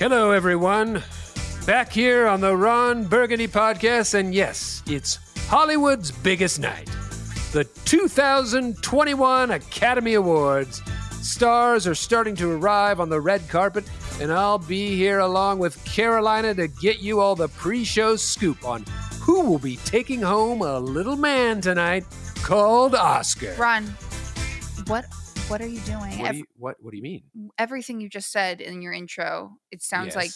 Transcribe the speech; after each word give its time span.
Hello, 0.00 0.30
everyone. 0.30 1.02
Back 1.66 1.92
here 1.92 2.26
on 2.26 2.40
the 2.40 2.56
Ron 2.56 3.04
Burgundy 3.04 3.46
podcast, 3.46 4.14
and 4.14 4.34
yes, 4.34 4.82
it's 4.86 5.18
Hollywood's 5.40 6.10
biggest 6.10 6.58
night 6.58 6.88
the 7.52 7.64
2021 7.84 9.50
Academy 9.50 10.14
Awards. 10.14 10.80
Stars 11.20 11.86
are 11.86 11.94
starting 11.94 12.34
to 12.36 12.50
arrive 12.50 12.98
on 12.98 13.10
the 13.10 13.20
red 13.20 13.46
carpet, 13.50 13.84
and 14.22 14.32
I'll 14.32 14.56
be 14.56 14.96
here 14.96 15.18
along 15.18 15.58
with 15.58 15.84
Carolina 15.84 16.54
to 16.54 16.66
get 16.66 17.00
you 17.00 17.20
all 17.20 17.36
the 17.36 17.48
pre 17.48 17.84
show 17.84 18.16
scoop 18.16 18.64
on 18.64 18.86
who 19.20 19.42
will 19.42 19.58
be 19.58 19.76
taking 19.84 20.22
home 20.22 20.62
a 20.62 20.78
little 20.80 21.16
man 21.16 21.60
tonight 21.60 22.06
called 22.36 22.94
Oscar. 22.94 23.54
Ron, 23.58 23.84
what 24.86 25.04
what 25.50 25.60
are 25.60 25.66
you 25.66 25.80
doing? 25.80 26.18
What 26.20 26.30
do 26.30 26.38
you, 26.38 26.44
what, 26.56 26.76
what 26.80 26.90
do 26.92 26.96
you 26.96 27.02
mean? 27.02 27.24
Everything 27.58 28.00
you 28.00 28.08
just 28.08 28.30
said 28.30 28.60
in 28.60 28.82
your 28.82 28.92
intro, 28.92 29.56
it 29.70 29.82
sounds 29.82 30.14
yes. 30.14 30.16
like. 30.16 30.30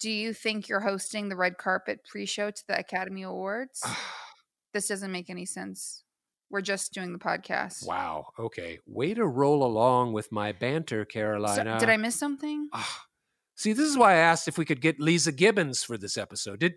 Do 0.00 0.10
you 0.10 0.32
think 0.32 0.68
you're 0.68 0.80
hosting 0.80 1.28
the 1.28 1.34
red 1.34 1.58
carpet 1.58 2.06
pre-show 2.08 2.52
to 2.52 2.62
the 2.68 2.78
Academy 2.78 3.22
Awards? 3.24 3.84
this 4.72 4.86
doesn't 4.88 5.10
make 5.10 5.28
any 5.28 5.44
sense. 5.44 6.04
We're 6.50 6.60
just 6.60 6.94
doing 6.94 7.12
the 7.12 7.18
podcast. 7.18 7.86
Wow. 7.86 8.28
Okay. 8.38 8.78
Way 8.86 9.14
to 9.14 9.26
roll 9.26 9.64
along 9.64 10.12
with 10.12 10.30
my 10.30 10.52
banter, 10.52 11.04
Carolina. 11.04 11.74
So, 11.74 11.84
did 11.84 11.92
I 11.92 11.96
miss 11.96 12.14
something? 12.14 12.68
See, 13.56 13.72
this 13.72 13.88
is 13.88 13.98
why 13.98 14.12
I 14.12 14.18
asked 14.18 14.46
if 14.46 14.56
we 14.56 14.64
could 14.64 14.80
get 14.80 15.00
Leeza 15.00 15.34
Gibbons 15.34 15.82
for 15.82 15.98
this 15.98 16.16
episode. 16.16 16.60
Did 16.60 16.74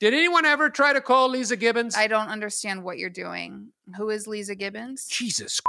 did 0.00 0.14
anyone 0.14 0.46
ever 0.46 0.70
try 0.70 0.94
to 0.94 1.02
call 1.02 1.30
Leeza 1.30 1.58
Gibbons? 1.58 1.94
I 1.96 2.06
don't 2.06 2.28
understand 2.28 2.82
what 2.82 2.98
you're 2.98 3.10
doing. 3.10 3.72
Who 3.96 4.08
is 4.08 4.26
Leeza 4.26 4.58
Gibbons? 4.58 5.06
Jesus 5.06 5.60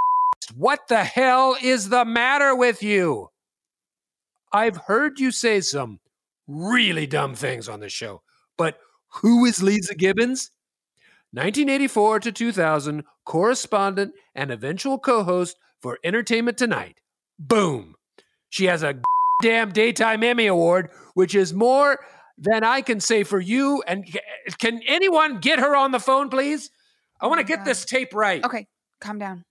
what 0.55 0.87
the 0.87 1.03
hell 1.03 1.55
is 1.61 1.89
the 1.89 2.05
matter 2.05 2.55
with 2.55 2.81
you? 2.81 3.29
I've 4.51 4.77
heard 4.77 5.19
you 5.19 5.31
say 5.31 5.61
some 5.61 5.99
really 6.47 7.05
dumb 7.05 7.35
things 7.35 7.69
on 7.69 7.79
the 7.79 7.89
show, 7.89 8.21
but 8.57 8.79
who 9.21 9.45
is 9.45 9.59
Leeza 9.59 9.97
Gibbons? 9.97 10.51
1984 11.31 12.21
to 12.21 12.31
2000, 12.31 13.03
correspondent 13.25 14.13
and 14.33 14.49
eventual 14.49 14.97
co 14.97 15.23
host 15.23 15.57
for 15.79 15.99
Entertainment 16.03 16.57
Tonight. 16.57 17.01
Boom. 17.37 17.95
She 18.49 18.65
has 18.65 18.81
a 18.81 18.99
damn 19.41 19.71
Daytime 19.71 20.23
Emmy 20.23 20.47
Award, 20.47 20.89
which 21.13 21.35
is 21.35 21.53
more 21.53 21.99
than 22.37 22.63
I 22.63 22.81
can 22.81 22.99
say 22.99 23.23
for 23.23 23.39
you. 23.39 23.83
And 23.85 24.05
can 24.57 24.81
anyone 24.87 25.39
get 25.39 25.59
her 25.59 25.75
on 25.75 25.91
the 25.91 25.99
phone, 25.99 26.29
please? 26.29 26.71
I 27.21 27.27
want 27.27 27.39
to 27.39 27.45
oh 27.45 27.47
get 27.47 27.59
God. 27.59 27.67
this 27.67 27.85
tape 27.85 28.13
right. 28.15 28.43
Okay, 28.43 28.67
calm 28.99 29.19
down. 29.19 29.45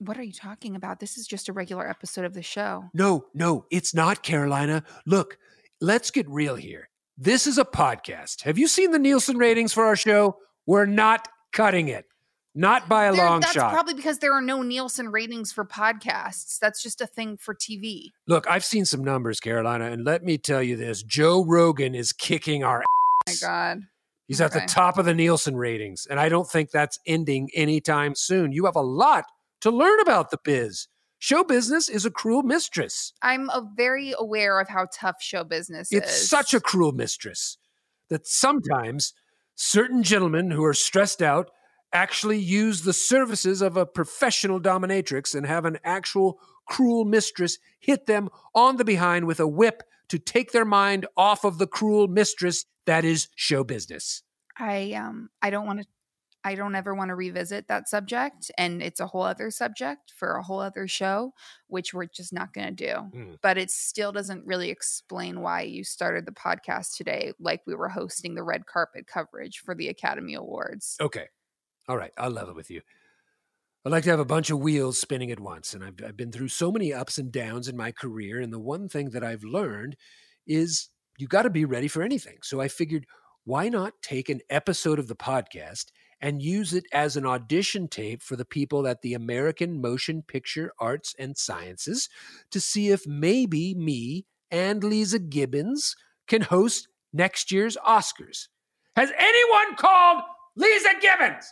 What 0.00 0.16
are 0.16 0.22
you 0.22 0.32
talking 0.32 0.76
about? 0.76 0.98
This 0.98 1.18
is 1.18 1.26
just 1.26 1.50
a 1.50 1.52
regular 1.52 1.86
episode 1.86 2.24
of 2.24 2.32
the 2.32 2.42
show. 2.42 2.84
No, 2.94 3.26
no, 3.34 3.66
it's 3.70 3.94
not, 3.94 4.22
Carolina. 4.22 4.82
Look, 5.04 5.36
let's 5.78 6.10
get 6.10 6.26
real 6.26 6.54
here. 6.54 6.88
This 7.18 7.46
is 7.46 7.58
a 7.58 7.66
podcast. 7.66 8.44
Have 8.44 8.56
you 8.56 8.66
seen 8.66 8.92
the 8.92 8.98
Nielsen 8.98 9.36
ratings 9.36 9.74
for 9.74 9.84
our 9.84 9.96
show? 9.96 10.38
We're 10.64 10.86
not 10.86 11.28
cutting 11.52 11.88
it. 11.88 12.06
Not 12.54 12.88
by 12.88 13.04
a 13.04 13.12
there, 13.12 13.26
long 13.26 13.40
that's 13.40 13.52
shot. 13.52 13.60
That's 13.60 13.74
probably 13.74 13.92
because 13.92 14.20
there 14.20 14.32
are 14.32 14.40
no 14.40 14.62
Nielsen 14.62 15.10
ratings 15.10 15.52
for 15.52 15.66
podcasts. 15.66 16.58
That's 16.58 16.82
just 16.82 17.02
a 17.02 17.06
thing 17.06 17.36
for 17.36 17.54
TV. 17.54 18.04
Look, 18.26 18.48
I've 18.48 18.64
seen 18.64 18.86
some 18.86 19.04
numbers, 19.04 19.38
Carolina, 19.38 19.90
and 19.90 20.02
let 20.06 20.24
me 20.24 20.38
tell 20.38 20.62
you 20.62 20.76
this 20.76 21.02
Joe 21.02 21.44
Rogan 21.44 21.94
is 21.94 22.14
kicking 22.14 22.64
our 22.64 22.78
ass. 22.78 23.44
Oh 23.44 23.48
my 23.48 23.48
God. 23.48 23.82
He's 24.28 24.40
okay. 24.40 24.46
at 24.46 24.66
the 24.66 24.72
top 24.72 24.96
of 24.96 25.04
the 25.04 25.12
Nielsen 25.12 25.56
ratings, 25.56 26.06
and 26.08 26.18
I 26.18 26.30
don't 26.30 26.48
think 26.48 26.70
that's 26.70 26.98
ending 27.06 27.50
anytime 27.54 28.14
soon. 28.14 28.52
You 28.52 28.64
have 28.64 28.76
a 28.76 28.80
lot 28.80 29.24
to 29.60 29.70
learn 29.70 30.00
about 30.00 30.30
the 30.30 30.38
biz. 30.42 30.88
Show 31.18 31.44
business 31.44 31.88
is 31.88 32.06
a 32.06 32.10
cruel 32.10 32.42
mistress. 32.42 33.12
I'm 33.20 33.50
a 33.50 33.68
very 33.76 34.14
aware 34.18 34.58
of 34.58 34.68
how 34.68 34.86
tough 34.92 35.16
show 35.20 35.44
business 35.44 35.92
it's 35.92 36.06
is. 36.06 36.20
It's 36.22 36.28
such 36.28 36.54
a 36.54 36.60
cruel 36.60 36.92
mistress 36.92 37.58
that 38.08 38.26
sometimes 38.26 39.12
certain 39.54 40.02
gentlemen 40.02 40.50
who 40.50 40.64
are 40.64 40.74
stressed 40.74 41.20
out 41.20 41.50
actually 41.92 42.38
use 42.38 42.82
the 42.82 42.92
services 42.92 43.60
of 43.60 43.76
a 43.76 43.84
professional 43.84 44.60
dominatrix 44.60 45.34
and 45.34 45.46
have 45.46 45.64
an 45.64 45.78
actual 45.84 46.38
cruel 46.66 47.04
mistress 47.04 47.58
hit 47.80 48.06
them 48.06 48.28
on 48.54 48.76
the 48.76 48.84
behind 48.84 49.26
with 49.26 49.40
a 49.40 49.46
whip 49.46 49.82
to 50.08 50.18
take 50.18 50.52
their 50.52 50.64
mind 50.64 51.06
off 51.16 51.44
of 51.44 51.58
the 51.58 51.66
cruel 51.66 52.08
mistress 52.08 52.64
that 52.86 53.04
is 53.04 53.28
show 53.34 53.62
business. 53.62 54.22
I 54.56 54.92
um 54.92 55.30
I 55.42 55.50
don't 55.50 55.66
want 55.66 55.80
to 55.80 55.86
I 56.42 56.54
don't 56.54 56.74
ever 56.74 56.94
want 56.94 57.08
to 57.08 57.14
revisit 57.14 57.68
that 57.68 57.88
subject. 57.88 58.50
And 58.56 58.82
it's 58.82 59.00
a 59.00 59.06
whole 59.06 59.22
other 59.22 59.50
subject 59.50 60.12
for 60.16 60.36
a 60.36 60.42
whole 60.42 60.60
other 60.60 60.88
show, 60.88 61.32
which 61.66 61.92
we're 61.92 62.06
just 62.06 62.32
not 62.32 62.54
going 62.54 62.74
to 62.74 62.86
do. 62.86 63.18
Mm. 63.18 63.38
But 63.42 63.58
it 63.58 63.70
still 63.70 64.12
doesn't 64.12 64.46
really 64.46 64.70
explain 64.70 65.40
why 65.40 65.62
you 65.62 65.84
started 65.84 66.26
the 66.26 66.32
podcast 66.32 66.96
today, 66.96 67.32
like 67.38 67.60
we 67.66 67.74
were 67.74 67.90
hosting 67.90 68.34
the 68.34 68.42
red 68.42 68.66
carpet 68.66 69.06
coverage 69.06 69.58
for 69.58 69.74
the 69.74 69.88
Academy 69.88 70.34
Awards. 70.34 70.96
Okay. 71.00 71.26
All 71.88 71.96
right. 71.96 72.12
I'll 72.16 72.30
level 72.30 72.54
with 72.54 72.70
you. 72.70 72.80
I 73.84 73.88
like 73.88 74.04
to 74.04 74.10
have 74.10 74.20
a 74.20 74.24
bunch 74.24 74.50
of 74.50 74.58
wheels 74.60 74.98
spinning 74.98 75.30
at 75.30 75.40
once. 75.40 75.74
And 75.74 75.82
I've, 75.82 75.94
I've 76.06 76.16
been 76.16 76.32
through 76.32 76.48
so 76.48 76.70
many 76.70 76.92
ups 76.92 77.18
and 77.18 77.32
downs 77.32 77.68
in 77.68 77.76
my 77.76 77.92
career. 77.92 78.40
And 78.40 78.52
the 78.52 78.58
one 78.58 78.88
thing 78.88 79.10
that 79.10 79.24
I've 79.24 79.44
learned 79.44 79.96
is 80.46 80.90
you 81.18 81.26
got 81.26 81.42
to 81.42 81.50
be 81.50 81.64
ready 81.64 81.88
for 81.88 82.02
anything. 82.02 82.38
So 82.42 82.60
I 82.60 82.68
figured, 82.68 83.06
why 83.44 83.68
not 83.68 83.94
take 84.02 84.28
an 84.28 84.40
episode 84.50 84.98
of 84.98 85.08
the 85.08 85.16
podcast 85.16 85.86
and 86.20 86.42
use 86.42 86.74
it 86.74 86.84
as 86.92 87.16
an 87.16 87.26
audition 87.26 87.88
tape 87.88 88.22
for 88.22 88.36
the 88.36 88.44
people 88.44 88.86
at 88.86 89.02
the 89.02 89.14
American 89.14 89.80
Motion 89.80 90.22
Picture 90.22 90.72
Arts 90.78 91.14
and 91.18 91.36
Sciences 91.36 92.08
to 92.50 92.60
see 92.60 92.90
if 92.90 93.06
maybe 93.06 93.74
me 93.74 94.26
and 94.50 94.82
Leeza 94.82 95.28
Gibbons 95.28 95.96
can 96.28 96.42
host 96.42 96.88
next 97.12 97.50
year's 97.50 97.76
Oscars. 97.86 98.48
Has 98.96 99.12
anyone 99.16 99.76
called 99.76 100.22
Leeza 100.58 101.00
Gibbons? 101.00 101.46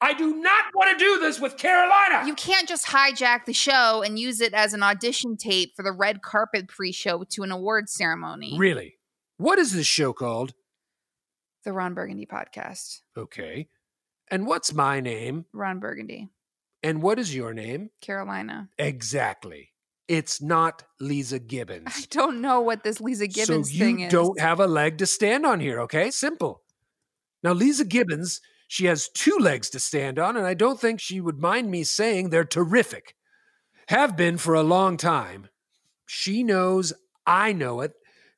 I 0.00 0.12
do 0.12 0.36
not 0.36 0.64
want 0.74 0.98
to 0.98 1.02
do 1.02 1.18
this 1.18 1.40
with 1.40 1.56
Carolina. 1.56 2.26
You 2.26 2.34
can't 2.34 2.68
just 2.68 2.86
hijack 2.86 3.46
the 3.46 3.52
show 3.52 4.02
and 4.02 4.18
use 4.18 4.40
it 4.40 4.52
as 4.52 4.74
an 4.74 4.82
audition 4.82 5.36
tape 5.36 5.72
for 5.74 5.82
the 5.82 5.92
red 5.92 6.20
carpet 6.20 6.68
pre 6.68 6.92
show 6.92 7.24
to 7.30 7.42
an 7.42 7.50
awards 7.50 7.92
ceremony. 7.92 8.56
Really? 8.58 8.96
What 9.38 9.58
is 9.58 9.72
this 9.72 9.86
show 9.86 10.12
called? 10.12 10.52
The 11.64 11.72
Ron 11.72 11.94
Burgundy 11.94 12.26
podcast. 12.26 13.00
Okay. 13.16 13.68
And 14.30 14.46
what's 14.46 14.72
my 14.72 15.00
name? 15.00 15.44
Ron 15.52 15.80
Burgundy. 15.80 16.28
And 16.82 17.02
what 17.02 17.18
is 17.18 17.34
your 17.34 17.54
name? 17.54 17.90
Carolina. 18.00 18.68
Exactly. 18.78 19.70
It's 20.08 20.42
not 20.42 20.82
Leeza 21.00 21.44
Gibbons. 21.46 21.86
I 21.88 22.04
don't 22.10 22.40
know 22.40 22.60
what 22.60 22.82
this 22.82 22.98
Leeza 22.98 23.32
Gibbons 23.32 23.70
so 23.72 23.78
thing 23.78 24.00
is. 24.00 24.12
you 24.12 24.18
don't 24.18 24.38
have 24.40 24.60
a 24.60 24.66
leg 24.66 24.98
to 24.98 25.06
stand 25.06 25.46
on 25.46 25.60
here, 25.60 25.80
okay? 25.82 26.10
Simple. 26.10 26.62
Now, 27.42 27.54
Leeza 27.54 27.88
Gibbons, 27.88 28.40
she 28.68 28.86
has 28.86 29.08
two 29.10 29.36
legs 29.38 29.70
to 29.70 29.80
stand 29.80 30.18
on, 30.18 30.36
and 30.36 30.46
I 30.46 30.54
don't 30.54 30.80
think 30.80 31.00
she 31.00 31.20
would 31.20 31.38
mind 31.38 31.70
me 31.70 31.84
saying 31.84 32.30
they're 32.30 32.44
terrific. 32.44 33.14
Have 33.88 34.16
been 34.16 34.38
for 34.38 34.54
a 34.54 34.62
long 34.62 34.96
time. 34.96 35.48
She 36.06 36.42
knows, 36.42 36.92
I 37.26 37.52
know 37.52 37.80
it. 37.80 37.92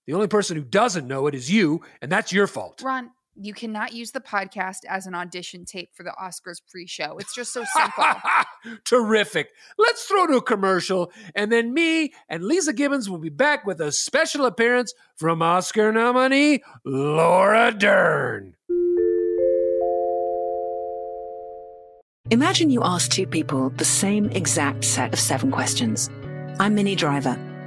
The 0.06 0.14
only 0.14 0.28
person 0.28 0.56
who 0.56 0.62
doesn't 0.62 1.08
know 1.08 1.26
it 1.26 1.34
is 1.34 1.50
you, 1.50 1.82
and 2.00 2.10
that's 2.10 2.32
your 2.32 2.46
fault. 2.46 2.82
Ron, 2.84 3.10
you 3.36 3.52
cannot 3.52 3.92
use 3.92 4.12
the 4.12 4.20
podcast 4.20 4.78
as 4.88 5.06
an 5.06 5.14
audition 5.14 5.64
tape 5.64 5.90
for 5.94 6.02
the 6.02 6.14
Oscars 6.20 6.60
pre-show. 6.68 7.18
It's 7.18 7.34
just 7.34 7.52
so 7.52 7.64
simple. 7.76 8.04
Terrific. 8.84 9.50
Let's 9.78 10.04
throw 10.04 10.26
to 10.26 10.36
a 10.36 10.42
commercial, 10.42 11.12
and 11.34 11.52
then 11.52 11.74
me 11.74 12.12
and 12.28 12.42
Leeza 12.42 12.74
Gibbons 12.74 13.08
will 13.10 13.18
be 13.18 13.28
back 13.28 13.66
with 13.66 13.80
a 13.80 13.92
special 13.92 14.46
appearance 14.46 14.94
from 15.16 15.42
Oscar 15.42 15.92
nominee 15.92 16.62
Laura 16.84 17.72
Dern. 17.72 18.54
Imagine 22.30 22.70
you 22.70 22.82
ask 22.82 23.12
two 23.12 23.26
people 23.26 23.70
the 23.70 23.84
same 23.84 24.28
exact 24.30 24.84
set 24.84 25.12
of 25.12 25.20
seven 25.20 25.52
questions. 25.52 26.10
I'm 26.58 26.74
Minnie 26.74 26.96
Driver, 26.96 27.38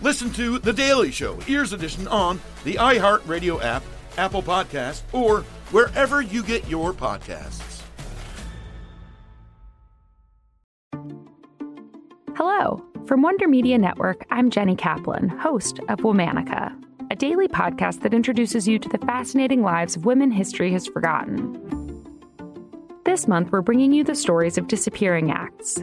Listen 0.00 0.30
to 0.34 0.60
The 0.60 0.72
Daily 0.72 1.10
Show, 1.10 1.40
Ears 1.48 1.72
Edition, 1.72 2.06
on 2.06 2.40
the 2.62 2.74
iHeartRadio 2.74 3.60
app, 3.62 3.82
Apple 4.16 4.42
Podcasts, 4.42 5.02
or 5.12 5.40
wherever 5.72 6.22
you 6.22 6.44
get 6.44 6.68
your 6.68 6.92
podcasts. 6.92 7.82
Hello. 12.36 12.84
From 13.06 13.22
Wonder 13.22 13.48
Media 13.48 13.76
Network, 13.76 14.24
I'm 14.30 14.50
Jenny 14.50 14.76
Kaplan, 14.76 15.30
host 15.30 15.80
of 15.88 15.98
Womanica, 16.00 16.72
a 17.10 17.16
daily 17.16 17.48
podcast 17.48 18.02
that 18.02 18.14
introduces 18.14 18.68
you 18.68 18.78
to 18.78 18.88
the 18.88 18.98
fascinating 18.98 19.62
lives 19.62 19.96
of 19.96 20.04
women 20.04 20.30
history 20.30 20.70
has 20.72 20.86
forgotten. 20.86 21.56
This 23.04 23.26
month, 23.26 23.50
we're 23.50 23.62
bringing 23.62 23.92
you 23.92 24.04
the 24.04 24.14
stories 24.14 24.58
of 24.58 24.68
disappearing 24.68 25.32
acts 25.32 25.82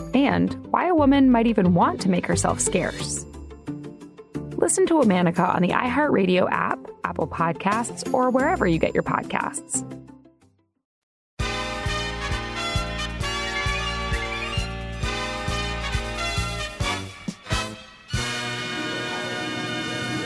and 0.13 0.53
why 0.67 0.87
a 0.87 0.95
woman 0.95 1.31
might 1.31 1.47
even 1.47 1.73
want 1.73 2.01
to 2.01 2.09
make 2.09 2.25
herself 2.25 2.59
scarce. 2.59 3.25
Listen 4.57 4.85
to 4.85 4.93
Womanica 4.93 5.55
on 5.55 5.61
the 5.61 5.69
iHeartRadio 5.69 6.49
app, 6.51 6.79
Apple 7.03 7.27
Podcasts, 7.27 8.11
or 8.13 8.29
wherever 8.29 8.67
you 8.67 8.77
get 8.77 8.93
your 8.93 9.03
podcasts. 9.03 9.83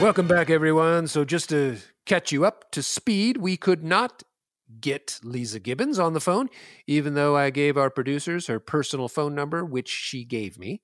Welcome 0.02 0.28
back, 0.28 0.50
everyone. 0.50 1.08
So, 1.08 1.24
just 1.24 1.50
to 1.50 1.78
catch 2.06 2.32
you 2.32 2.46
up 2.46 2.70
to 2.72 2.84
speed, 2.84 3.38
we 3.38 3.56
could 3.56 3.84
not 3.84 4.24
get 4.80 5.20
Leeza 5.24 5.62
Gibbons 5.62 6.00
on 6.00 6.14
the 6.14 6.22
phone, 6.22 6.50
even 6.88 7.14
though 7.14 7.36
I 7.36 7.50
gave 7.50 7.78
our 7.78 7.90
producers 7.90 8.48
her 8.48 8.60
personal 8.60 9.08
phone 9.08 9.36
number, 9.36 9.64
which 9.64 9.90
she 9.90 10.26
gave 10.26 10.58
me. 10.58 10.82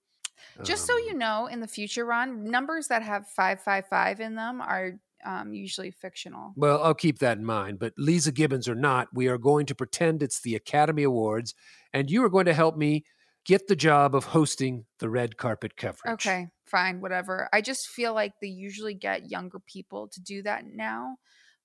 Just 0.63 0.85
so 0.85 0.97
you 0.97 1.13
know, 1.13 1.47
in 1.47 1.59
the 1.59 1.67
future, 1.67 2.05
Ron, 2.05 2.43
numbers 2.43 2.87
that 2.87 3.01
have 3.03 3.27
555 3.27 4.19
in 4.19 4.35
them 4.35 4.61
are 4.61 4.99
um, 5.25 5.53
usually 5.53 5.91
fictional. 5.91 6.53
Well, 6.55 6.83
I'll 6.83 6.93
keep 6.93 7.19
that 7.19 7.37
in 7.37 7.45
mind. 7.45 7.79
But 7.79 7.95
Leeza 7.97 8.33
Gibbons 8.33 8.67
or 8.67 8.75
not, 8.75 9.07
we 9.13 9.27
are 9.27 9.37
going 9.37 9.65
to 9.67 9.75
pretend 9.75 10.21
it's 10.21 10.41
the 10.41 10.55
Academy 10.55 11.03
Awards, 11.03 11.53
and 11.93 12.09
you 12.09 12.23
are 12.23 12.29
going 12.29 12.45
to 12.45 12.53
help 12.53 12.77
me 12.77 13.05
get 13.45 13.67
the 13.67 13.75
job 13.75 14.15
of 14.15 14.25
hosting 14.25 14.85
the 14.99 15.09
red 15.09 15.37
carpet 15.37 15.75
coverage. 15.75 16.13
Okay, 16.13 16.49
fine, 16.65 17.01
whatever. 17.01 17.49
I 17.51 17.61
just 17.61 17.87
feel 17.87 18.13
like 18.13 18.33
they 18.41 18.47
usually 18.47 18.93
get 18.93 19.31
younger 19.31 19.59
people 19.59 20.07
to 20.09 20.21
do 20.21 20.43
that 20.43 20.65
now, 20.65 21.17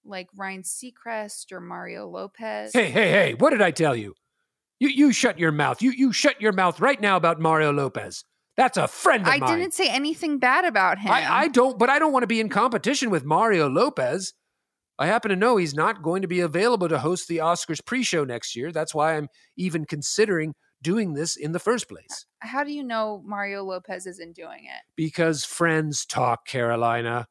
like 0.06 0.28
Ryan 0.36 0.62
Seacrest 0.62 1.52
or 1.52 1.60
Mario 1.60 2.08
Lopez. 2.08 2.72
Hey, 2.72 2.90
hey, 2.90 3.10
hey! 3.10 3.34
What 3.34 3.50
did 3.50 3.62
I 3.62 3.70
tell 3.70 3.96
you? 3.96 4.14
You 4.78 4.88
you 4.88 5.12
shut 5.12 5.38
your 5.38 5.52
mouth. 5.52 5.82
You 5.82 5.90
you 5.90 6.12
shut 6.12 6.40
your 6.40 6.52
mouth 6.52 6.80
right 6.80 7.00
now 7.00 7.16
about 7.16 7.40
Mario 7.40 7.72
Lopez. 7.72 8.24
That's 8.56 8.78
a 8.78 8.88
friend 8.88 9.22
of 9.22 9.28
I 9.28 9.38
mine. 9.38 9.58
didn't 9.58 9.74
say 9.74 9.88
anything 9.90 10.38
bad 10.38 10.64
about 10.64 10.98
him. 10.98 11.10
I, 11.12 11.30
I 11.30 11.48
don't, 11.48 11.78
but 11.78 11.90
I 11.90 11.98
don't 11.98 12.12
want 12.12 12.22
to 12.22 12.26
be 12.26 12.40
in 12.40 12.48
competition 12.48 13.10
with 13.10 13.22
Mario 13.24 13.68
Lopez. 13.68 14.32
I 14.98 15.06
happen 15.06 15.28
to 15.28 15.36
know 15.36 15.58
he's 15.58 15.74
not 15.74 16.02
going 16.02 16.22
to 16.22 16.28
be 16.28 16.40
available 16.40 16.88
to 16.88 16.98
host 16.98 17.28
the 17.28 17.36
Oscars 17.38 17.84
pre-show 17.84 18.24
next 18.24 18.56
year. 18.56 18.72
That's 18.72 18.94
why 18.94 19.16
I'm 19.16 19.28
even 19.54 19.84
considering 19.84 20.54
doing 20.80 21.12
this 21.12 21.36
in 21.36 21.52
the 21.52 21.58
first 21.58 21.86
place. 21.86 22.24
How 22.38 22.64
do 22.64 22.72
you 22.72 22.82
know 22.82 23.22
Mario 23.26 23.62
Lopez 23.62 24.06
isn't 24.06 24.34
doing 24.34 24.64
it? 24.64 24.82
Because 24.96 25.44
friends 25.44 26.06
talk, 26.06 26.46
Carolina. 26.46 27.26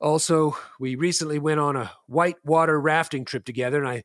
Also, 0.00 0.56
we 0.78 0.94
recently 0.94 1.38
went 1.38 1.60
on 1.60 1.76
a 1.76 1.90
whitewater 2.06 2.80
rafting 2.80 3.24
trip 3.24 3.44
together, 3.44 3.78
and 3.78 3.88
I, 3.88 4.04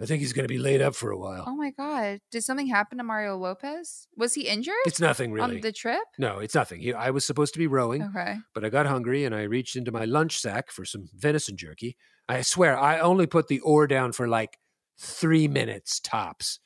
I 0.00 0.06
think 0.06 0.20
he's 0.20 0.32
going 0.32 0.44
to 0.44 0.52
be 0.52 0.58
laid 0.58 0.82
up 0.82 0.94
for 0.94 1.10
a 1.10 1.18
while. 1.18 1.44
Oh 1.46 1.56
my 1.56 1.70
God. 1.70 2.20
Did 2.30 2.42
something 2.44 2.66
happen 2.66 2.98
to 2.98 3.04
Mario 3.04 3.36
Lopez? 3.36 4.06
Was 4.16 4.34
he 4.34 4.42
injured? 4.48 4.74
It's 4.86 5.00
nothing 5.00 5.32
really. 5.32 5.56
On 5.56 5.60
the 5.60 5.72
trip? 5.72 6.02
No, 6.18 6.38
it's 6.38 6.54
nothing. 6.54 6.80
He, 6.80 6.92
I 6.92 7.10
was 7.10 7.24
supposed 7.24 7.52
to 7.54 7.58
be 7.58 7.66
rowing, 7.66 8.02
Okay. 8.02 8.36
but 8.54 8.64
I 8.64 8.68
got 8.68 8.86
hungry 8.86 9.24
and 9.24 9.34
I 9.34 9.42
reached 9.42 9.76
into 9.76 9.92
my 9.92 10.04
lunch 10.04 10.38
sack 10.38 10.70
for 10.70 10.84
some 10.84 11.08
venison 11.14 11.56
jerky. 11.56 11.96
I 12.28 12.42
swear, 12.42 12.78
I 12.78 13.00
only 13.00 13.26
put 13.26 13.48
the 13.48 13.60
oar 13.60 13.86
down 13.86 14.12
for 14.12 14.28
like 14.28 14.58
three 14.98 15.48
minutes 15.48 16.00
tops. 16.00 16.60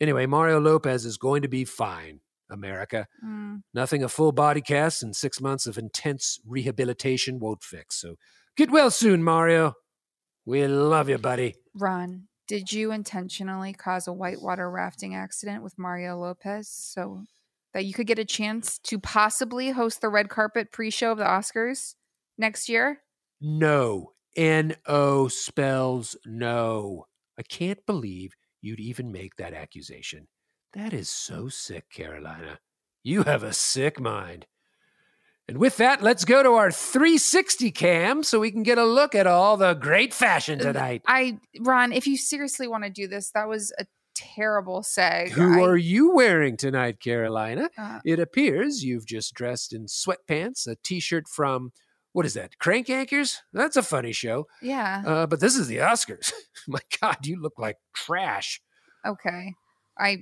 Anyway, 0.00 0.26
Mario 0.26 0.60
Lopez 0.60 1.04
is 1.04 1.16
going 1.18 1.42
to 1.42 1.48
be 1.48 1.64
fine, 1.64 2.20
America. 2.50 3.06
Mm. 3.24 3.62
Nothing 3.74 4.02
a 4.02 4.08
full 4.08 4.32
body 4.32 4.60
cast 4.60 5.02
and 5.02 5.14
six 5.14 5.40
months 5.40 5.66
of 5.66 5.78
intense 5.78 6.38
rehabilitation 6.46 7.38
won't 7.38 7.62
fix. 7.62 8.00
So 8.00 8.16
get 8.56 8.70
well 8.70 8.90
soon, 8.90 9.22
Mario. 9.22 9.74
We 10.46 10.66
love 10.66 11.08
you, 11.08 11.18
buddy. 11.18 11.56
Ron, 11.74 12.28
did 12.46 12.72
you 12.72 12.92
intentionally 12.92 13.74
cause 13.74 14.08
a 14.08 14.12
whitewater 14.12 14.70
rafting 14.70 15.14
accident 15.14 15.62
with 15.62 15.78
Mario 15.78 16.18
Lopez 16.18 16.68
so 16.68 17.24
that 17.74 17.84
you 17.84 17.92
could 17.92 18.06
get 18.06 18.18
a 18.18 18.24
chance 18.24 18.78
to 18.78 18.98
possibly 18.98 19.70
host 19.70 20.00
the 20.00 20.08
red 20.08 20.30
carpet 20.30 20.72
pre 20.72 20.90
show 20.90 21.12
of 21.12 21.18
the 21.18 21.24
Oscars 21.24 21.94
next 22.38 22.68
year? 22.68 23.02
No. 23.40 24.12
N 24.36 24.76
O 24.86 25.28
spells 25.28 26.16
no. 26.24 27.06
I 27.38 27.42
can't 27.42 27.84
believe 27.86 28.34
you'd 28.62 28.80
even 28.80 29.12
make 29.12 29.36
that 29.36 29.52
accusation. 29.52 30.28
That 30.74 30.92
is 30.92 31.08
so 31.08 31.48
sick, 31.48 31.90
Carolina. 31.90 32.58
You 33.02 33.22
have 33.24 33.42
a 33.42 33.52
sick 33.52 33.98
mind. 34.00 34.46
And 35.48 35.56
with 35.58 35.78
that, 35.78 36.02
let's 36.02 36.26
go 36.26 36.42
to 36.42 36.50
our 36.50 36.70
360 36.70 37.70
cam 37.70 38.22
so 38.22 38.38
we 38.40 38.50
can 38.50 38.62
get 38.62 38.76
a 38.76 38.84
look 38.84 39.14
at 39.14 39.26
all 39.26 39.56
the 39.56 39.72
great 39.72 40.12
fashion 40.12 40.58
tonight. 40.58 41.02
I, 41.06 41.38
Ron, 41.60 41.92
if 41.92 42.06
you 42.06 42.18
seriously 42.18 42.68
want 42.68 42.84
to 42.84 42.90
do 42.90 43.08
this, 43.08 43.30
that 43.30 43.48
was 43.48 43.72
a 43.78 43.86
terrible 44.14 44.82
seg. 44.82 45.30
Who 45.30 45.58
I- 45.58 45.64
are 45.64 45.76
you 45.76 46.10
wearing 46.12 46.58
tonight, 46.58 47.00
Carolina? 47.00 47.70
Uh, 47.78 48.00
it 48.04 48.18
appears 48.20 48.84
you've 48.84 49.06
just 49.06 49.32
dressed 49.32 49.72
in 49.72 49.86
sweatpants, 49.86 50.66
a 50.66 50.76
t 50.84 51.00
shirt 51.00 51.26
from, 51.28 51.72
what 52.12 52.26
is 52.26 52.34
that, 52.34 52.58
Crank 52.58 52.88
Yankers? 52.88 53.38
That's 53.54 53.76
a 53.78 53.82
funny 53.82 54.12
show. 54.12 54.48
Yeah. 54.60 55.02
Uh, 55.06 55.26
but 55.26 55.40
this 55.40 55.56
is 55.56 55.66
the 55.66 55.78
Oscars. 55.78 56.30
My 56.68 56.80
God, 57.00 57.24
you 57.24 57.40
look 57.40 57.58
like 57.58 57.78
trash. 57.94 58.60
okay. 59.06 59.54
I 59.98 60.18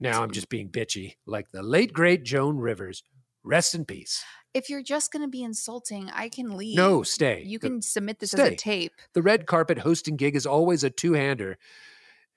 Now 0.00 0.22
I'm 0.22 0.30
just 0.30 0.48
being 0.48 0.68
bitchy, 0.70 1.14
like 1.26 1.50
the 1.52 1.62
late, 1.62 1.92
great 1.92 2.24
Joan 2.24 2.58
Rivers. 2.58 3.02
Rest 3.42 3.74
in 3.74 3.84
peace. 3.84 4.24
if 4.54 4.68
you're 4.70 4.82
just 4.82 5.12
going 5.12 5.22
to 5.22 5.28
be 5.28 5.42
insulting, 5.42 6.10
I 6.12 6.28
can 6.28 6.56
leave. 6.56 6.76
No, 6.76 7.02
stay. 7.02 7.42
You 7.44 7.58
The- 7.58 7.68
can 7.68 7.82
submit 7.82 8.18
this 8.18 8.34
as 8.34 8.40
a 8.40 8.56
tape. 8.56 8.92
The 9.12 9.22
red 9.22 9.46
carpet 9.46 9.78
hosting 9.78 10.16
gig 10.16 10.34
is 10.34 10.46
always 10.46 10.82
a 10.82 10.90
two 10.90 11.12
hander. 11.12 11.58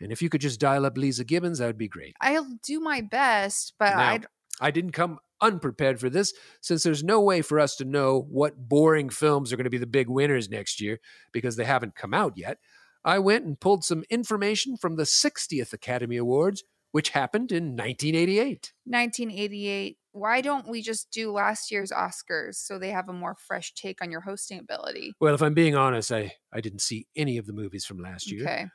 And 0.02 0.12
if 0.12 0.22
you 0.22 0.30
could 0.30 0.42
just 0.42 0.60
dial 0.60 0.86
up 0.86 0.96
Leeza 0.96 1.26
Gibbons, 1.26 1.60
that 1.60 1.68
would 1.68 1.78
be 1.78 1.88
great. 1.88 2.16
I'll 2.22 2.48
do 2.64 2.80
my 2.80 3.02
best, 3.02 3.74
but 3.80 3.94
I 3.96 4.20
I 4.62 4.72
didn't 4.72 4.92
come 4.92 5.20
unprepared 5.42 6.00
for 6.00 6.10
this 6.10 6.34
since 6.62 6.84
there's 6.84 7.04
no 7.04 7.22
way 7.22 7.42
for 7.42 7.60
us 7.60 7.76
to 7.78 7.86
know 7.86 8.20
what 8.30 8.68
boring 8.70 9.10
films 9.10 9.52
are 9.52 9.56
going 9.56 9.64
to 9.64 9.70
be 9.70 9.78
the 9.78 9.88
big 9.88 10.10
winners 10.10 10.50
next 10.50 10.80
year 10.82 11.00
because 11.32 11.56
they 11.56 11.64
haven't 11.66 11.96
come 11.96 12.14
out 12.14 12.34
yet. 12.38 12.58
I 13.06 13.20
went 13.20 13.46
and 13.46 13.58
pulled 13.60 13.84
some 13.86 14.04
information 14.10 14.76
from 14.78 14.98
the 14.98 15.04
60th 15.04 15.72
Academy 15.74 16.18
Awards, 16.18 16.64
which 16.92 17.10
happened 17.10 17.52
in 17.52 17.76
1988. 17.76 18.74
1988. 18.86 19.98
Why 20.12 20.42
don't 20.42 20.68
we 20.68 20.82
just 20.82 21.12
do 21.12 21.32
last 21.32 21.70
year's 21.72 21.92
Oscars 21.92 22.56
so 22.56 22.80
they 22.80 22.90
have 22.90 23.10
a 23.10 23.14
more 23.14 23.36
fresh 23.48 23.74
take 23.76 24.02
on 24.02 24.10
your 24.12 24.22
hosting 24.22 24.60
ability? 24.60 25.14
Well, 25.22 25.36
if 25.36 25.42
I'm 25.42 25.54
being 25.54 25.76
honest, 25.76 26.12
I, 26.12 26.34
I 26.52 26.62
didn't 26.62 26.82
see 26.82 27.06
any 27.16 27.38
of 27.38 27.46
the 27.46 27.54
movies 27.54 27.86
from 27.86 28.00
last 28.00 28.32
year. 28.32 28.44
Okay. 28.44 28.66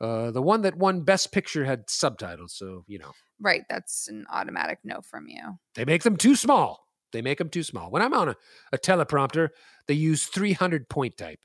Uh, 0.00 0.30
the 0.30 0.42
one 0.42 0.62
that 0.62 0.76
won 0.76 1.02
Best 1.02 1.32
Picture 1.32 1.64
had 1.64 1.88
subtitles, 1.88 2.52
so, 2.54 2.84
you 2.88 2.98
know, 2.98 3.12
Right, 3.40 3.62
that's 3.68 4.06
an 4.08 4.26
automatic 4.30 4.78
no 4.84 5.00
from 5.00 5.26
you. 5.28 5.58
they 5.74 5.84
make 5.84 6.02
them 6.02 6.16
too 6.16 6.36
small. 6.36 6.86
They 7.12 7.22
make 7.22 7.38
them 7.38 7.48
too 7.50 7.62
small. 7.62 7.90
When 7.90 8.02
I'm 8.02 8.14
on 8.14 8.28
a, 8.30 8.36
a 8.72 8.78
teleprompter, 8.78 9.48
they 9.86 9.94
use 9.94 10.24
300 10.26 10.88
point 10.88 11.16
type. 11.16 11.38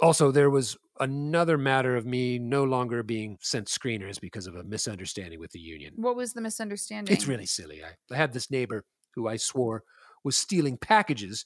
Also, 0.00 0.30
there 0.30 0.50
was 0.50 0.76
another 1.00 1.58
matter 1.58 1.96
of 1.96 2.06
me 2.06 2.38
no 2.38 2.64
longer 2.64 3.02
being 3.02 3.38
sent 3.40 3.66
screeners 3.68 4.20
because 4.20 4.46
of 4.46 4.54
a 4.54 4.62
misunderstanding 4.62 5.40
with 5.40 5.50
the 5.52 5.58
union. 5.60 5.94
What 5.96 6.16
was 6.16 6.32
the 6.34 6.40
misunderstanding? 6.40 7.14
It's 7.14 7.26
really 7.26 7.46
silly. 7.46 7.82
I, 7.84 7.96
I 8.12 8.16
had 8.16 8.32
this 8.32 8.50
neighbor 8.50 8.84
who 9.14 9.26
I 9.26 9.36
swore 9.36 9.82
was 10.22 10.36
stealing 10.36 10.76
packages 10.76 11.44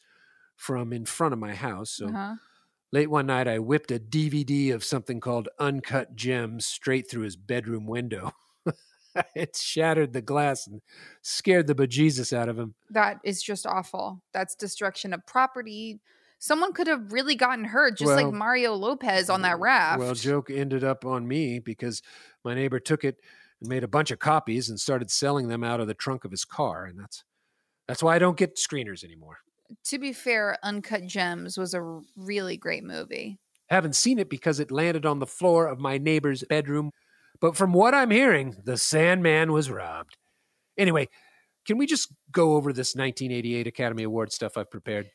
from 0.56 0.92
in 0.92 1.04
front 1.06 1.32
of 1.32 1.38
my 1.38 1.54
house. 1.54 1.90
So 1.92 2.08
Uh-huh. 2.08 2.34
late 2.92 3.11
one 3.11 3.26
night, 3.26 3.49
I 3.49 3.58
whipped 3.58 3.90
a 3.90 3.99
DVD 3.99 4.70
of 4.73 4.84
something 4.84 5.20
called 5.20 5.49
Uncut 5.58 6.14
Gems 6.14 6.66
straight 6.66 7.11
through 7.11 7.23
his 7.23 7.37
bedroom 7.37 7.87
window. 7.87 8.32
it 9.34 9.56
shattered 9.56 10.12
the 10.12 10.23
glass 10.23 10.66
and 10.66 10.82
scared 11.23 11.66
the 11.66 11.75
bejesus 11.75 12.32
out 12.32 12.49
of 12.49 12.58
him. 12.58 12.75
That 12.90 13.20
is 13.25 13.42
just 13.42 13.66
awful. 13.66 14.23
That's 14.32 14.54
destruction 14.54 15.12
of 15.12 15.25
property. 15.26 16.00
Someone 16.44 16.74
could 16.74 16.88
have 16.88 17.10
really 17.10 17.36
gotten 17.36 17.64
hurt, 17.64 17.96
just 17.96 18.12
like 18.12 18.30
Mario 18.30 18.74
Lopez 18.74 19.30
on 19.30 19.40
that 19.40 19.58
raft. 19.58 19.98
Well, 19.98 20.12
joke 20.12 20.50
ended 20.50 20.84
up 20.84 21.06
on 21.06 21.26
me 21.26 21.58
because 21.58 22.02
my 22.44 22.52
neighbor 22.52 22.78
took 22.78 23.02
it 23.02 23.16
and 23.62 23.70
made 23.70 23.82
a 23.82 23.88
bunch 23.88 24.10
of 24.10 24.18
copies 24.18 24.68
and 24.68 24.78
started 24.78 25.10
selling 25.10 25.48
them 25.48 25.64
out 25.64 25.80
of 25.80 25.86
the 25.86 25.94
trunk 25.94 26.22
of 26.22 26.30
his 26.30 26.44
car, 26.44 26.84
and 26.84 27.00
that's 27.00 27.24
that's 27.88 28.02
why 28.02 28.14
I 28.14 28.18
don't 28.18 28.36
get 28.36 28.56
screeners 28.56 29.02
anymore. 29.02 29.38
to 29.84 29.98
be 29.98 30.12
fair, 30.12 30.58
Uncut 30.62 31.06
Gems 31.06 31.56
was 31.56 31.72
a 31.72 32.00
really 32.14 32.58
great 32.58 32.84
movie. 32.84 33.38
Haven't 33.70 33.96
seen 33.96 34.18
it 34.18 34.28
because 34.28 34.60
it 34.60 34.70
landed 34.70 35.06
on 35.06 35.20
the 35.20 35.26
floor 35.26 35.66
of 35.66 35.78
my 35.78 35.96
neighbor's 35.96 36.44
bedroom, 36.46 36.90
but 37.40 37.56
from 37.56 37.72
what 37.72 37.94
I'm 37.94 38.10
hearing, 38.10 38.54
the 38.64 38.76
Sandman 38.76 39.50
was 39.50 39.70
robbed. 39.70 40.18
Anyway, 40.76 41.08
can 41.66 41.78
we 41.78 41.86
just 41.86 42.12
go 42.30 42.52
over 42.52 42.74
this 42.74 42.94
1988 42.94 43.66
Academy 43.66 44.02
Award 44.02 44.30
stuff 44.30 44.58
I've 44.58 44.70
prepared? 44.70 45.06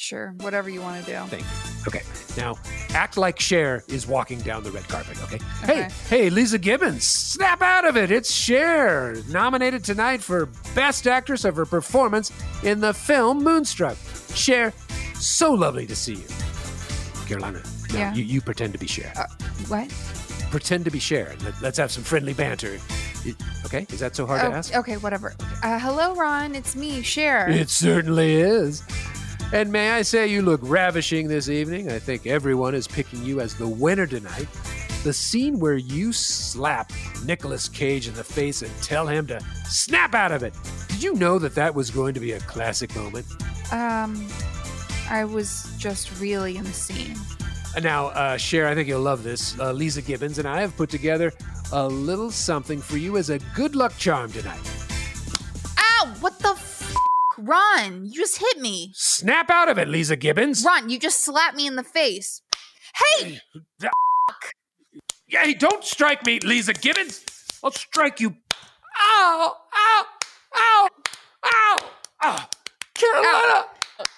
Sure, 0.00 0.34
whatever 0.40 0.70
you 0.70 0.80
want 0.80 1.04
to 1.04 1.12
do. 1.12 1.18
Thank 1.26 1.42
you. 1.42 1.84
Okay, 1.86 2.02
now 2.34 2.56
act 2.94 3.18
like 3.18 3.38
Cher 3.38 3.84
is 3.86 4.06
walking 4.06 4.38
down 4.40 4.62
the 4.64 4.70
red 4.70 4.88
carpet. 4.88 5.22
Okay. 5.24 5.38
Okay. 5.62 5.82
Hey, 6.08 6.28
hey, 6.28 6.30
Leeza 6.30 6.58
Gibbons, 6.58 7.04
snap 7.04 7.60
out 7.60 7.86
of 7.86 7.98
it! 7.98 8.10
It's 8.10 8.32
Cher, 8.32 9.16
nominated 9.28 9.84
tonight 9.84 10.22
for 10.22 10.46
Best 10.74 11.06
Actress 11.06 11.44
of 11.44 11.54
her 11.56 11.66
performance 11.66 12.32
in 12.62 12.80
the 12.80 12.94
film 12.94 13.44
Moonstruck. 13.44 13.98
Cher, 14.34 14.72
so 15.16 15.52
lovely 15.52 15.84
to 15.86 15.94
see 15.94 16.14
you. 16.14 16.26
Carolina, 17.26 17.62
now 17.92 17.98
Yeah. 17.98 18.14
you, 18.14 18.24
you 18.24 18.40
pretend 18.40 18.72
to 18.72 18.78
be 18.78 18.86
Cher. 18.86 19.12
Uh, 19.16 19.26
what? 19.68 19.90
pretend 20.50 20.86
to 20.86 20.90
be 20.90 20.98
Cher. 20.98 21.34
Let, 21.44 21.62
us 21.62 21.76
have 21.76 21.92
some 21.92 22.04
friendly 22.04 22.32
banter. 22.32 22.78
Okay, 23.66 23.86
is 23.90 24.00
that 24.00 24.16
so 24.16 24.26
hard 24.26 24.40
Oh, 24.40 24.48
to 24.48 24.56
ask? 24.56 24.74
Okay, 24.74 24.96
whatever. 24.96 25.34
Uh, 25.62 25.78
hello, 25.78 26.14
Ron. 26.14 26.54
It's 26.54 26.74
me, 26.74 27.02
Cher. 27.02 27.48
It 27.50 27.68
certainly 27.68 28.36
is. 28.36 28.82
And 29.52 29.72
may 29.72 29.90
I 29.90 30.02
say, 30.02 30.28
you 30.28 30.42
look 30.42 30.60
ravishing 30.62 31.26
this 31.26 31.48
evening. 31.48 31.90
I 31.90 31.98
think 31.98 32.24
everyone 32.24 32.72
is 32.72 32.86
picking 32.86 33.24
you 33.24 33.40
as 33.40 33.56
the 33.56 33.66
winner 33.66 34.06
tonight. 34.06 34.46
The 35.02 35.12
scene 35.12 35.58
where 35.58 35.76
you 35.76 36.12
slap 36.12 36.92
Nicolas 37.24 37.68
Cage 37.68 38.06
in 38.06 38.14
the 38.14 38.22
face 38.22 38.62
and 38.62 38.70
tell 38.80 39.08
him 39.08 39.26
to 39.26 39.40
snap 39.64 40.14
out 40.14 40.30
of 40.30 40.44
it. 40.44 40.54
Did 40.88 41.02
you 41.02 41.14
know 41.14 41.40
that 41.40 41.56
that 41.56 41.74
was 41.74 41.90
going 41.90 42.14
to 42.14 42.20
be 42.20 42.32
a 42.32 42.40
classic 42.40 42.94
moment? 42.94 43.26
Um, 43.72 44.28
I 45.08 45.24
was 45.24 45.72
just 45.78 46.20
really 46.20 46.56
in 46.56 46.62
the 46.62 46.72
scene. 46.72 47.16
Now, 47.82 48.06
uh, 48.08 48.36
Cher, 48.36 48.68
I 48.68 48.74
think 48.76 48.86
you'll 48.88 49.00
love 49.00 49.24
this. 49.24 49.58
Uh, 49.58 49.72
Leeza 49.72 50.04
Gibbons 50.04 50.38
and 50.38 50.46
I 50.46 50.60
have 50.60 50.76
put 50.76 50.90
together 50.90 51.32
a 51.72 51.88
little 51.88 52.30
something 52.30 52.80
for 52.80 52.98
you 52.98 53.16
as 53.16 53.30
a 53.30 53.40
good 53.54 53.74
luck 53.74 53.96
charm 53.98 54.30
tonight. 54.30 54.60
Ow! 55.76 56.14
What 56.20 56.38
the 56.38 56.50
f? 56.50 56.59
Ron, 57.50 58.04
you 58.06 58.12
just 58.12 58.38
hit 58.38 58.60
me. 58.60 58.92
Snap 58.94 59.50
out 59.50 59.68
of 59.68 59.76
it, 59.76 59.88
Leeza 59.88 60.16
Gibbons. 60.16 60.64
Ron, 60.64 60.88
you 60.88 61.00
just 61.00 61.24
slapped 61.24 61.56
me 61.56 61.66
in 61.66 61.74
the 61.74 61.82
face. 61.82 62.42
Hey! 62.94 63.40
Hey, 65.26 65.54
don't 65.54 65.82
strike 65.82 66.24
me, 66.24 66.38
Leeza 66.38 66.80
Gibbons. 66.80 67.24
I'll 67.64 67.72
strike 67.72 68.20
you. 68.20 68.36
Ow! 69.00 69.56
Ow! 69.74 70.04
Ow! 70.54 70.88
Ow! 71.44 71.76
Ah, 72.22 72.22
ow! 72.22 72.48
Carolina! 72.94 73.66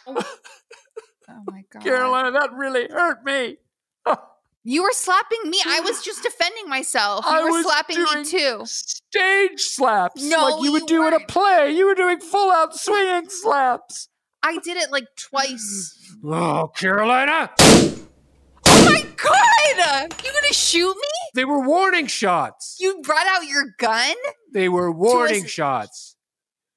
Oh 0.07 1.43
my 1.47 1.65
god. 1.73 1.83
Carolina, 1.83 2.31
that 2.33 2.53
really 2.53 2.87
hurt 2.89 3.25
me. 3.25 3.57
Ah. 4.05 4.32
You 4.65 4.83
were 4.83 4.93
slapping 4.93 5.51
me. 5.51 5.59
I 5.67 5.81
was 5.81 6.03
just 6.05 6.23
defending 6.23 6.69
myself. 6.69 7.25
You 7.29 7.33
I 7.37 7.43
were 7.43 7.63
slapping 7.63 7.99
me 8.03 8.25
too. 8.25 8.63
Stage 8.65 9.61
slaps. 9.61 10.23
No, 10.23 10.45
like 10.49 10.65
you 10.65 10.73
would 10.73 10.83
you 10.83 10.87
do 10.89 11.07
in 11.09 11.15
a 11.15 11.21
play. 11.27 11.73
You 11.73 11.87
were 11.87 11.95
doing 11.95 12.21
full 12.21 12.51
out 12.53 12.75
swinging 12.77 13.25
slaps. 13.29 14.09
I 14.43 14.59
did 14.59 14.77
it 14.77 14.91
like 14.91 15.07
twice. 15.17 15.99
Oh, 16.25 16.69
Carolina! 16.77 17.51
Oh 17.59 18.85
my 18.85 19.05
god! 19.17 20.15
You 20.25 20.31
gonna 20.33 20.53
shoot 20.53 20.95
me? 20.95 21.09
They 21.35 21.45
were 21.45 21.67
warning 21.67 22.07
shots. 22.07 22.77
You 22.79 23.01
brought 23.03 23.27
out 23.27 23.45
your 23.49 23.65
gun? 23.81 24.15
They 24.55 24.69
were 24.69 24.93
warning 24.93 25.47
shots. 25.47 26.15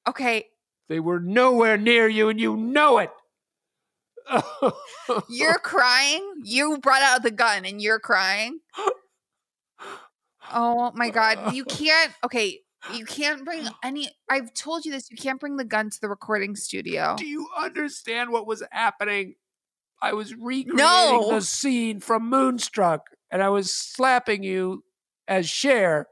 Okay, 0.08 0.46
They 0.88 0.98
were 0.98 1.20
nowhere 1.20 1.76
near 1.76 2.08
you, 2.08 2.28
and 2.28 2.40
you 2.40 2.56
know 2.56 2.98
it. 2.98 3.10
you're 5.28 5.58
crying. 5.58 6.32
You 6.42 6.78
brought 6.78 7.02
out 7.02 7.22
the 7.22 7.30
gun 7.30 7.64
and 7.64 7.80
you're 7.80 8.00
crying. 8.00 8.60
Oh 10.52 10.92
my 10.94 11.10
god. 11.10 11.54
You 11.54 11.64
can't 11.68 12.12
okay. 12.24 12.60
You 12.94 13.04
can't 13.04 13.44
bring 13.44 13.66
any 13.84 14.08
I've 14.30 14.52
told 14.54 14.84
you 14.84 14.92
this. 14.92 15.10
You 15.10 15.16
can't 15.16 15.40
bring 15.40 15.56
the 15.56 15.64
gun 15.64 15.90
to 15.90 16.00
the 16.00 16.08
recording 16.08 16.56
studio. 16.56 17.14
Do 17.18 17.26
you 17.26 17.46
understand 17.58 18.30
what 18.30 18.46
was 18.46 18.62
happening? 18.70 19.34
I 20.02 20.12
was 20.12 20.34
recreating 20.34 20.76
No. 20.76 21.30
the 21.32 21.40
scene 21.40 22.00
from 22.00 22.28
Moonstruck, 22.28 23.06
and 23.30 23.42
I 23.42 23.48
was 23.48 23.72
slapping 23.72 24.42
you 24.42 24.84
as 25.26 25.48
Cher 25.48 26.06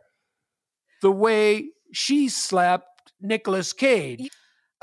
the 1.02 1.12
way 1.12 1.68
she 1.92 2.28
slapped 2.28 3.12
Nicolas 3.21 3.73
Cage. 3.75 4.30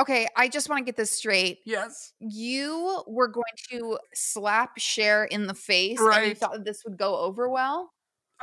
Okay, 0.01 0.27
I 0.36 0.48
just 0.48 0.67
want 0.67 0.79
to 0.79 0.86
get 0.86 0.98
this 0.98 1.12
straight. 1.12 1.60
Yes. 1.65 2.13
You 2.20 3.03
were 3.08 3.27
going 3.27 3.43
to 3.70 4.00
slap 4.13 4.72
Cher 4.77 5.25
in 5.25 5.46
the 5.46 5.53
face 5.53 6.00
and 6.00 6.27
you 6.27 6.36
thought 6.36 6.53
that 6.53 6.65
this 6.65 6.81
would 6.86 6.98
go 6.98 7.17
over 7.17 7.48
well? 7.48 7.91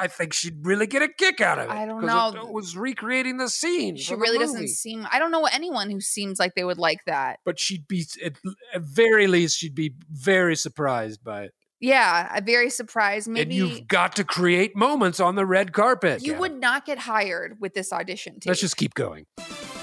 I 0.00 0.06
think 0.06 0.32
she'd 0.32 0.64
really 0.64 0.86
get 0.86 1.02
a 1.02 1.08
kick 1.08 1.40
out 1.40 1.58
of 1.58 1.64
it. 1.64 1.70
I 1.72 1.84
don't 1.84 2.06
know. 2.06 2.32
It 2.36 2.52
was 2.52 2.76
recreating 2.76 3.38
the 3.38 3.48
scene. 3.48 3.96
She 3.96 4.14
really 4.14 4.38
doesn't 4.38 4.68
seem 4.68 5.04
I 5.10 5.18
don't 5.18 5.32
know 5.32 5.46
anyone 5.46 5.90
who 5.90 6.00
seems 6.00 6.38
like 6.38 6.54
they 6.54 6.62
would 6.62 6.78
like 6.78 7.00
that. 7.06 7.40
But 7.44 7.58
she'd 7.58 7.88
be, 7.88 8.06
at, 8.24 8.34
at 8.72 8.82
very 8.82 9.26
least, 9.26 9.58
she'd 9.58 9.74
be 9.74 9.94
very 10.08 10.54
surprised 10.54 11.24
by 11.24 11.44
it. 11.44 11.54
Yeah, 11.80 12.28
I'm 12.30 12.44
very 12.44 12.70
surprised. 12.70 13.28
Maybe 13.28 13.58
and 13.60 13.68
you've 13.70 13.88
got 13.88 14.16
to 14.16 14.24
create 14.24 14.74
moments 14.76 15.20
on 15.20 15.36
the 15.36 15.46
red 15.46 15.72
carpet. 15.72 16.22
you 16.22 16.32
Gal. 16.32 16.40
would 16.40 16.60
not 16.60 16.84
get 16.84 16.98
hired 16.98 17.60
with 17.60 17.74
this 17.74 17.92
audition 17.92 18.34
tape. 18.34 18.48
Let's 18.48 18.60
just 18.60 18.76
keep 18.76 18.94
going. 18.94 19.26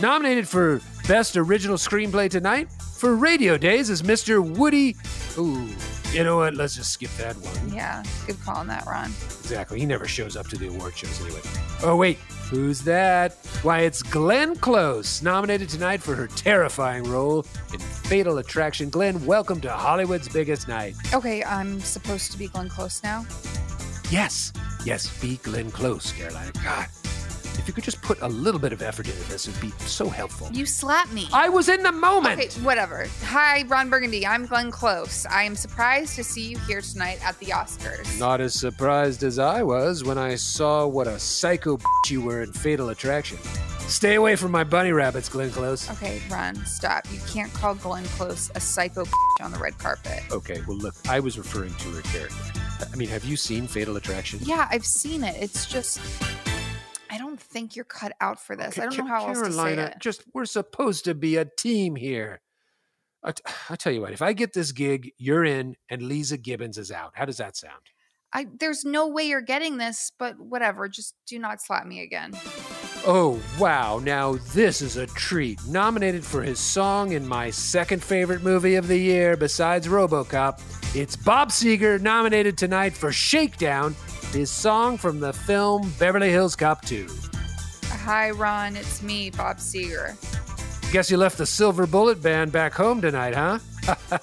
Nominated 0.01 0.47
for 0.47 0.81
Best 1.07 1.37
Original 1.37 1.77
Screenplay 1.77 2.29
tonight 2.29 2.69
for 2.97 3.15
Radio 3.15 3.57
Days 3.57 3.89
is 3.89 4.01
Mr. 4.01 4.45
Woody. 4.45 4.95
Ooh, 5.37 5.69
you 6.15 6.23
know 6.23 6.37
what? 6.37 6.55
Let's 6.55 6.75
just 6.75 6.93
skip 6.93 7.11
that 7.17 7.35
one. 7.35 7.73
Yeah, 7.73 8.01
good 8.25 8.41
call 8.41 8.55
on 8.55 8.67
that, 8.67 8.85
Ron. 8.85 9.07
Exactly. 9.07 9.79
He 9.79 9.85
never 9.85 10.07
shows 10.07 10.37
up 10.37 10.47
to 10.47 10.57
the 10.57 10.67
award 10.67 10.95
shows 10.97 11.19
anyway. 11.21 11.41
Oh, 11.83 11.97
wait. 11.97 12.17
Who's 12.49 12.81
that? 12.83 13.33
Why, 13.63 13.81
it's 13.81 14.01
Glenn 14.01 14.55
Close, 14.55 15.21
nominated 15.21 15.67
tonight 15.67 16.01
for 16.01 16.15
her 16.15 16.27
terrifying 16.27 17.03
role 17.03 17.45
in 17.73 17.79
Fatal 17.79 18.37
Attraction. 18.37 18.89
Glenn, 18.89 19.25
welcome 19.25 19.59
to 19.61 19.69
Hollywood's 19.71 20.29
biggest 20.29 20.67
night. 20.67 20.95
Okay, 21.13 21.43
I'm 21.43 21.79
supposed 21.81 22.31
to 22.31 22.37
be 22.37 22.47
Glenn 22.47 22.69
Close 22.69 23.03
now. 23.03 23.25
Yes, 24.11 24.53
yes, 24.85 25.19
be 25.19 25.37
Glenn 25.37 25.71
Close, 25.71 26.11
Carolina. 26.11 26.51
God, 26.63 26.85
if 27.57 27.67
you 27.67 27.73
could 27.73 27.83
just 27.83 28.01
put 28.01 28.21
a 28.21 28.27
little 28.27 28.59
bit 28.59 28.73
of 28.73 28.81
effort 28.81 29.07
into 29.07 29.23
this, 29.29 29.47
it'd 29.47 29.59
be 29.61 29.71
so 29.85 30.09
helpful. 30.09 30.49
You 30.51 30.65
slapped 30.65 31.11
me. 31.11 31.27
I 31.33 31.49
was 31.49 31.69
in 31.69 31.83
the 31.83 31.91
moment. 31.91 32.39
Okay, 32.39 32.49
whatever. 32.61 33.07
Hi, 33.23 33.63
Ron 33.63 33.89
Burgundy. 33.89 34.25
I'm 34.25 34.45
Glenn 34.45 34.71
Close. 34.71 35.25
I 35.25 35.43
am 35.43 35.55
surprised 35.55 36.15
to 36.15 36.23
see 36.23 36.49
you 36.49 36.57
here 36.59 36.81
tonight 36.81 37.19
at 37.23 37.37
the 37.39 37.47
Oscars. 37.47 38.19
Not 38.19 38.41
as 38.41 38.53
surprised 38.53 39.23
as 39.23 39.39
I 39.39 39.63
was 39.63 40.03
when 40.03 40.17
I 40.17 40.35
saw 40.35 40.87
what 40.87 41.07
a 41.07 41.19
psycho 41.19 41.77
bitch 41.77 42.11
you 42.11 42.21
were 42.21 42.41
in 42.41 42.51
Fatal 42.51 42.89
Attraction. 42.89 43.37
Stay 43.87 44.15
away 44.15 44.35
from 44.35 44.51
my 44.51 44.63
bunny 44.63 44.91
rabbits, 44.91 45.29
Glenn 45.29 45.51
Close. 45.51 45.89
Okay, 45.91 46.19
Ron, 46.29 46.55
stop. 46.65 47.05
You 47.11 47.19
can't 47.27 47.53
call 47.53 47.75
Glenn 47.75 48.05
Close 48.05 48.49
a 48.55 48.59
psycho 48.59 49.05
on 49.41 49.51
the 49.51 49.59
red 49.59 49.77
carpet. 49.77 50.23
Okay, 50.31 50.61
well, 50.67 50.77
look, 50.77 50.95
I 51.07 51.19
was 51.19 51.37
referring 51.37 51.73
to 51.75 51.89
her 51.89 52.01
character. 52.01 52.35
I 52.91 52.95
mean, 52.95 53.09
have 53.09 53.23
you 53.23 53.37
seen 53.37 53.67
Fatal 53.67 53.95
Attraction? 53.95 54.39
Yeah, 54.41 54.67
I've 54.71 54.85
seen 54.85 55.23
it. 55.23 55.35
It's 55.39 55.67
just, 55.67 55.99
don't 57.35 57.41
think 57.41 57.75
you're 57.75 57.85
cut 57.85 58.13
out 58.21 58.39
for 58.39 58.55
this. 58.55 58.79
I 58.79 58.83
don't 58.83 58.97
know 58.97 59.05
how 59.07 59.27
else 59.27 59.41
to 59.41 59.51
say 59.51 59.73
it. 59.73 59.95
just 59.99 60.23
we're 60.33 60.45
supposed 60.45 61.05
to 61.05 61.13
be 61.13 61.35
a 61.35 61.45
team 61.45 61.95
here. 61.95 62.41
I, 63.23 63.31
t- 63.31 63.43
I 63.69 63.75
tell 63.75 63.91
you 63.91 64.01
what, 64.01 64.13
if 64.13 64.21
I 64.21 64.33
get 64.33 64.53
this 64.53 64.71
gig, 64.71 65.11
you're 65.17 65.43
in, 65.43 65.75
and 65.89 66.01
Leeza 66.01 66.41
Gibbons 66.41 66.77
is 66.77 66.91
out. 66.91 67.11
How 67.15 67.25
does 67.25 67.37
that 67.37 67.57
sound? 67.57 67.73
I, 68.33 68.47
there's 68.59 68.83
no 68.83 69.07
way 69.07 69.27
you're 69.27 69.41
getting 69.41 69.77
this, 69.77 70.11
but 70.17 70.39
whatever. 70.39 70.89
Just 70.89 71.15
do 71.25 71.39
not 71.39 71.61
slap 71.61 71.85
me 71.85 72.01
again. 72.01 72.33
Oh, 73.07 73.39
wow. 73.59 73.99
Now, 73.99 74.35
this 74.53 74.81
is 74.81 74.97
a 74.97 75.07
treat. 75.07 75.59
Nominated 75.67 76.23
for 76.25 76.41
his 76.41 76.59
song 76.59 77.13
in 77.13 77.25
my 77.25 77.49
second 77.49 78.03
favorite 78.03 78.43
movie 78.43 78.75
of 78.75 78.87
the 78.87 78.97
year, 78.97 79.37
besides 79.37 79.87
Robocop, 79.87 80.59
it's 80.95 81.15
Bob 81.15 81.49
Seger, 81.49 82.01
nominated 82.01 82.57
tonight 82.57 82.93
for 82.93 83.11
Shakedown, 83.11 83.95
his 84.35 84.51
song 84.51 84.97
from 84.97 85.19
the 85.19 85.31
film 85.33 85.91
Beverly 85.97 86.29
Hills 86.29 86.55
Cop 86.55 86.83
2. 86.85 87.07
Hi, 87.85 88.31
Ron. 88.31 88.75
It's 88.75 89.01
me, 89.01 89.29
Bob 89.31 89.57
Seger. 89.57 90.15
Guess 90.91 91.09
you 91.09 91.17
left 91.17 91.37
the 91.37 91.45
Silver 91.45 91.87
Bullet 91.87 92.21
Band 92.21 92.51
back 92.51 92.73
home 92.73 93.01
tonight, 93.01 93.33
huh? 93.33 93.59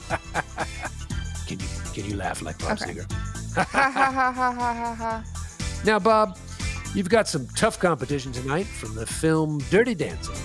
can 1.46 1.58
you 1.58 1.66
can 1.92 2.04
you 2.04 2.16
laugh 2.16 2.42
like 2.42 2.58
Bob 2.58 2.72
Okay. 2.80 2.92
Seger? 2.92 3.12
ha 3.54 3.64
ha 3.64 3.90
ha 3.90 4.32
ha 4.32 4.52
ha 4.52 4.74
ha 4.74 4.94
ha. 4.94 5.24
Now, 5.84 5.98
Bob, 5.98 6.38
you've 6.94 7.08
got 7.08 7.26
some 7.26 7.46
tough 7.56 7.80
competition 7.80 8.30
tonight 8.30 8.66
from 8.66 8.94
the 8.94 9.04
film 9.04 9.58
Dirty 9.70 9.94
Dancing. 9.96 10.36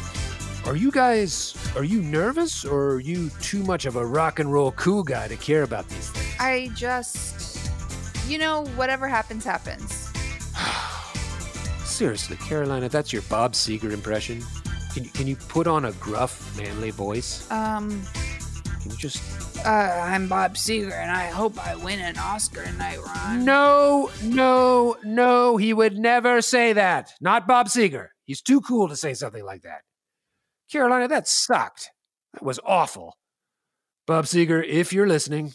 Are 0.65 0.75
you 0.75 0.89
guys 0.91 1.55
are 1.75 1.83
you 1.83 2.01
nervous 2.01 2.65
or 2.65 2.93
are 2.95 2.99
you 2.99 3.29
too 3.41 3.61
much 3.63 3.85
of 3.85 3.95
a 3.97 4.05
rock 4.05 4.39
and 4.39 4.51
roll 4.51 4.71
cool 4.71 5.03
guy 5.03 5.27
to 5.27 5.35
care 5.37 5.61
about 5.63 5.87
these 5.89 6.09
things? 6.09 6.35
I 6.39 6.71
just, 6.75 7.36
you 8.27 8.37
know, 8.37 8.65
whatever 8.75 9.07
happens, 9.07 9.43
happens. 9.43 10.11
Seriously, 11.85 12.37
Carolina, 12.37 12.89
that's 12.89 13.11
your 13.11 13.21
Bob 13.23 13.53
Seger 13.53 13.91
impression. 13.91 14.43
Can 14.93 15.03
you, 15.03 15.09
can 15.11 15.27
you 15.27 15.35
put 15.35 15.67
on 15.67 15.85
a 15.85 15.91
gruff, 15.93 16.57
manly 16.57 16.91
voice? 16.91 17.49
Um, 17.51 18.01
Can 18.81 18.91
you 18.91 18.97
just 18.97 19.21
uh, 19.65 19.69
I'm 20.01 20.27
Bob 20.27 20.55
Seger, 20.55 20.93
and 20.93 21.11
I 21.11 21.25
hope 21.25 21.57
I 21.65 21.75
win 21.75 21.99
an 21.99 22.17
Oscar 22.17 22.63
tonight, 22.63 22.99
Ron. 23.03 23.43
No, 23.43 24.09
no, 24.23 24.97
no, 25.03 25.57
he 25.57 25.73
would 25.73 25.97
never 25.97 26.41
say 26.41 26.73
that. 26.73 27.11
Not 27.19 27.47
Bob 27.47 27.67
Seger. 27.67 28.09
He's 28.23 28.41
too 28.41 28.61
cool 28.61 28.87
to 28.87 28.95
say 28.95 29.13
something 29.13 29.43
like 29.43 29.63
that. 29.63 29.81
Carolina, 30.71 31.07
that 31.07 31.27
sucked. 31.27 31.91
That 32.33 32.43
was 32.43 32.59
awful. 32.65 33.17
Bob 34.05 34.25
Seger, 34.25 34.63
if 34.65 34.93
you're 34.93 35.07
listening, 35.07 35.53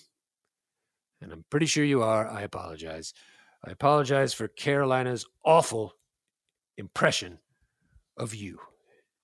and 1.22 1.32
I'm 1.32 1.44
pretty 1.50 1.66
sure 1.66 1.84
you 1.84 2.02
are, 2.02 2.28
I 2.28 2.42
apologize. 2.42 3.14
I 3.64 3.70
apologize 3.70 4.34
for 4.34 4.48
Carolina's 4.48 5.24
awful 5.44 5.94
impression 6.76 7.38
of 8.16 8.34
you. 8.34 8.58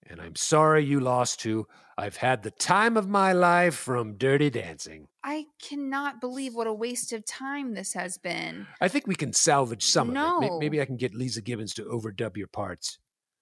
And 0.06 0.20
I'm 0.20 0.36
sorry 0.36 0.84
you 0.84 1.00
lost 1.00 1.40
to 1.40 1.66
I've 1.98 2.16
had 2.16 2.44
the 2.44 2.52
time 2.52 2.96
of 2.96 3.08
my 3.08 3.32
life 3.32 3.74
from 3.74 4.14
Dirty 4.14 4.50
Dancing. 4.50 5.08
I 5.24 5.46
cannot 5.60 6.20
believe 6.20 6.54
what 6.54 6.68
a 6.68 6.72
waste 6.72 7.12
of 7.12 7.26
time 7.26 7.74
this 7.74 7.92
has 7.94 8.18
been. 8.18 8.68
I 8.80 8.86
think 8.86 9.08
we 9.08 9.16
can 9.16 9.32
salvage 9.32 9.82
some 9.82 10.10
of 10.10 10.14
it. 10.14 10.46
No. 10.46 10.58
Maybe 10.60 10.80
I 10.80 10.84
can 10.84 10.96
get 10.96 11.12
Leeza 11.12 11.42
Gibbons 11.42 11.74
to 11.74 11.82
overdub 11.82 12.36
your 12.36 12.46
parts. 12.46 12.98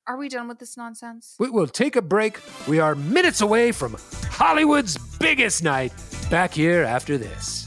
Are 0.08 0.16
we 0.16 0.30
done 0.30 0.48
with 0.48 0.58
this 0.58 0.74
nonsense? 0.74 1.34
We 1.38 1.50
will 1.50 1.66
take 1.66 1.96
a 1.96 2.02
break. 2.02 2.40
We 2.66 2.80
are 2.80 2.94
minutes 2.94 3.42
away 3.42 3.72
from 3.72 3.96
Hollywood's 4.30 4.96
biggest 5.18 5.62
night. 5.62 5.92
Back 6.30 6.54
here 6.54 6.82
after 6.82 7.18
this. 7.18 7.66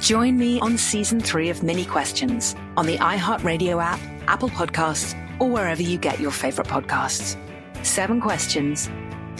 Join 0.00 0.38
me 0.38 0.58
on 0.60 0.78
season 0.78 1.20
three 1.20 1.50
of 1.50 1.62
Minnie 1.62 1.84
Questions 1.84 2.56
on 2.78 2.86
the 2.86 2.96
iHeartRadio 2.96 3.82
app, 3.82 4.00
Apple 4.26 4.48
Podcasts, 4.48 5.14
or 5.38 5.50
wherever 5.50 5.82
you 5.82 5.98
get 5.98 6.18
your 6.18 6.30
favorite 6.30 6.68
podcasts. 6.68 7.36
Seven 7.84 8.18
questions, 8.18 8.90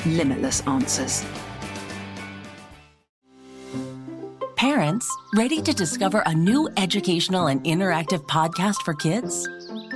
limitless 0.05 0.61
answers. 0.66 1.25
Parents, 4.55 5.11
ready 5.35 5.62
to 5.62 5.73
discover 5.73 6.23
a 6.27 6.35
new 6.35 6.68
educational 6.77 7.46
and 7.46 7.64
interactive 7.64 8.27
podcast 8.27 8.83
for 8.83 8.92
kids? 8.92 9.49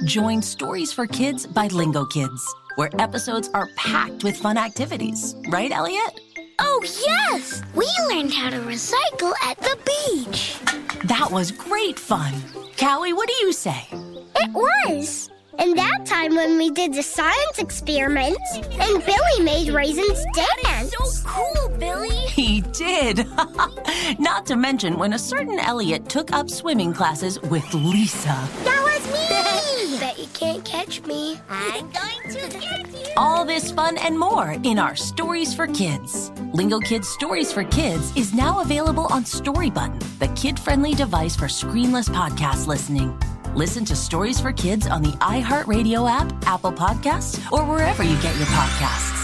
Join 0.06 0.40
Stories 0.40 0.94
for 0.94 1.06
Kids 1.06 1.46
by 1.46 1.68
Lingokids, 1.68 2.40
where 2.76 2.88
episodes 2.98 3.50
are 3.52 3.68
packed 3.76 4.24
with 4.24 4.38
fun 4.38 4.56
activities. 4.56 5.36
Right, 5.50 5.70
Elliot? 5.70 6.18
Oh, 6.58 6.80
yes! 6.82 7.62
We 7.74 7.88
learned 8.08 8.32
how 8.32 8.50
to 8.50 8.58
recycle 8.58 9.32
at 9.42 9.58
the 9.58 9.76
beach. 9.84 10.56
That 11.04 11.30
was 11.30 11.50
great 11.50 11.98
fun. 11.98 12.32
Callie, 12.78 13.12
what 13.12 13.28
do 13.28 13.34
you 13.34 13.52
say? 13.52 13.86
It 14.36 14.50
was. 14.52 15.30
And 15.58 15.76
that 15.78 16.04
time 16.04 16.34
when 16.34 16.58
we 16.58 16.70
did 16.70 16.94
the 16.94 17.02
science 17.02 17.58
experiments 17.58 18.56
and 18.56 19.04
Billy 19.04 19.40
made 19.42 19.68
raisins 19.72 20.24
dance. 20.34 20.92
So 20.92 21.28
cool, 21.28 21.68
Billy. 21.78 22.08
He 22.34 22.62
did. 22.72 23.26
Not 24.18 24.44
to 24.46 24.56
mention 24.56 24.98
when 24.98 25.12
a 25.12 25.18
certain 25.18 25.60
Elliot 25.60 26.08
took 26.08 26.32
up 26.32 26.50
swimming 26.50 26.92
classes 26.92 27.40
with 27.42 27.72
Lisa 27.72 28.48
was 28.94 29.06
me. 29.12 29.98
Bet 29.98 30.18
you 30.18 30.23
can't 30.34 30.64
catch 30.64 31.02
me. 31.02 31.40
I'm 31.48 31.90
going 31.90 32.34
to 32.34 32.58
get 32.58 32.92
you. 32.92 33.06
All 33.16 33.44
this 33.44 33.70
fun 33.70 33.96
and 33.98 34.18
more 34.18 34.56
in 34.64 34.78
our 34.78 34.96
Stories 34.96 35.54
for 35.54 35.66
Kids. 35.66 36.30
Lingokids 36.52 37.04
Stories 37.06 37.52
for 37.52 37.64
Kids 37.64 38.14
is 38.16 38.34
now 38.34 38.60
available 38.60 39.06
on 39.06 39.24
Story 39.24 39.70
Button, 39.70 40.00
the 40.18 40.28
kid-friendly 40.34 40.94
device 40.94 41.36
for 41.36 41.46
screenless 41.46 42.08
podcast 42.08 42.66
listening. 42.66 43.18
Listen 43.54 43.84
to 43.84 43.94
Stories 43.94 44.40
for 44.40 44.52
Kids 44.52 44.88
on 44.88 45.00
the 45.02 45.12
iHeartRadio 45.18 46.10
app, 46.10 46.32
Apple 46.46 46.72
Podcasts, 46.72 47.40
or 47.52 47.64
wherever 47.64 48.02
you 48.02 48.20
get 48.20 48.36
your 48.36 48.46
podcasts. 48.48 49.23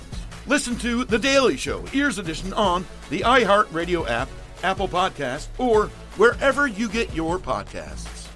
Listen 0.51 0.75
to 0.79 1.05
The 1.05 1.17
Daily 1.17 1.55
Show, 1.55 1.85
Ears 1.93 2.17
Edition, 2.19 2.51
on 2.51 2.85
the 3.09 3.21
iHeartRadio 3.21 4.05
app, 4.09 4.27
Apple 4.63 4.89
Podcast, 4.89 5.47
or 5.57 5.87
wherever 6.17 6.67
you 6.67 6.89
get 6.89 7.13
your 7.13 7.39
podcasts. 7.39 8.27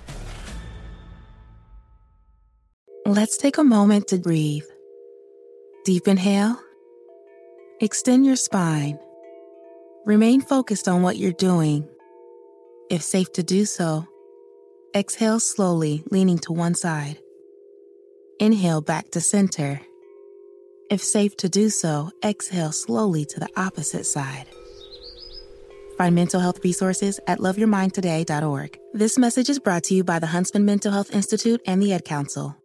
Let's 3.06 3.36
take 3.36 3.58
a 3.58 3.66
moment 3.66 4.08
to 4.08 4.18
breathe. 4.18 4.64
Deep 5.84 6.08
inhale. 6.08 6.58
Extend 7.82 8.26
your 8.26 8.38
spine. 8.38 8.98
Remain 10.06 10.40
focused 10.40 10.88
on 10.88 11.02
what 11.02 11.18
you're 11.18 11.34
doing. 11.34 11.86
If 12.90 13.04
safe 13.04 13.34
to 13.34 13.44
do 13.44 13.66
so, 13.66 14.08
exhale 14.96 15.42
slowly, 15.42 16.02
leaning 16.12 16.40
to 16.40 16.54
one 16.54 16.76
side. 16.76 17.20
Inhale 18.40 18.80
back 18.80 19.12
to 19.12 19.20
center. 19.20 19.82
If 20.88 21.02
safe 21.02 21.36
to 21.38 21.50
do 21.50 21.70
so, 21.70 22.12
exhale 22.24 22.72
slowly 22.72 23.26
to 23.26 23.40
the 23.40 23.50
opposite 23.58 24.06
side. 24.06 24.46
Find 25.98 26.14
mental 26.14 26.40
health 26.40 26.64
resources 26.64 27.20
at 27.26 27.40
loveyourmindtoday.org. 27.40 28.78
This 28.94 29.18
message 29.18 29.50
is 29.50 29.58
brought 29.58 29.84
to 29.86 29.96
you 29.96 30.04
by 30.04 30.20
the 30.20 30.28
Huntsman 30.28 30.64
Mental 30.64 30.92
Health 30.92 31.12
Institute 31.16 31.62
and 31.66 31.82
the 31.82 31.94
Ad 31.94 32.06
Council. 32.06 32.56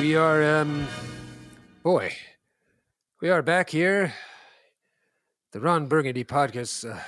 We 0.00 0.16
are, 0.16 0.60
um, 0.60 0.88
boy, 1.84 2.12
we 3.20 3.30
are 3.30 3.42
back 3.42 3.70
here. 3.70 4.14
The 5.52 5.60
Ron 5.60 5.86
Burgundy 5.86 6.24
podcast. 6.24 6.90
Uh, 6.90 6.98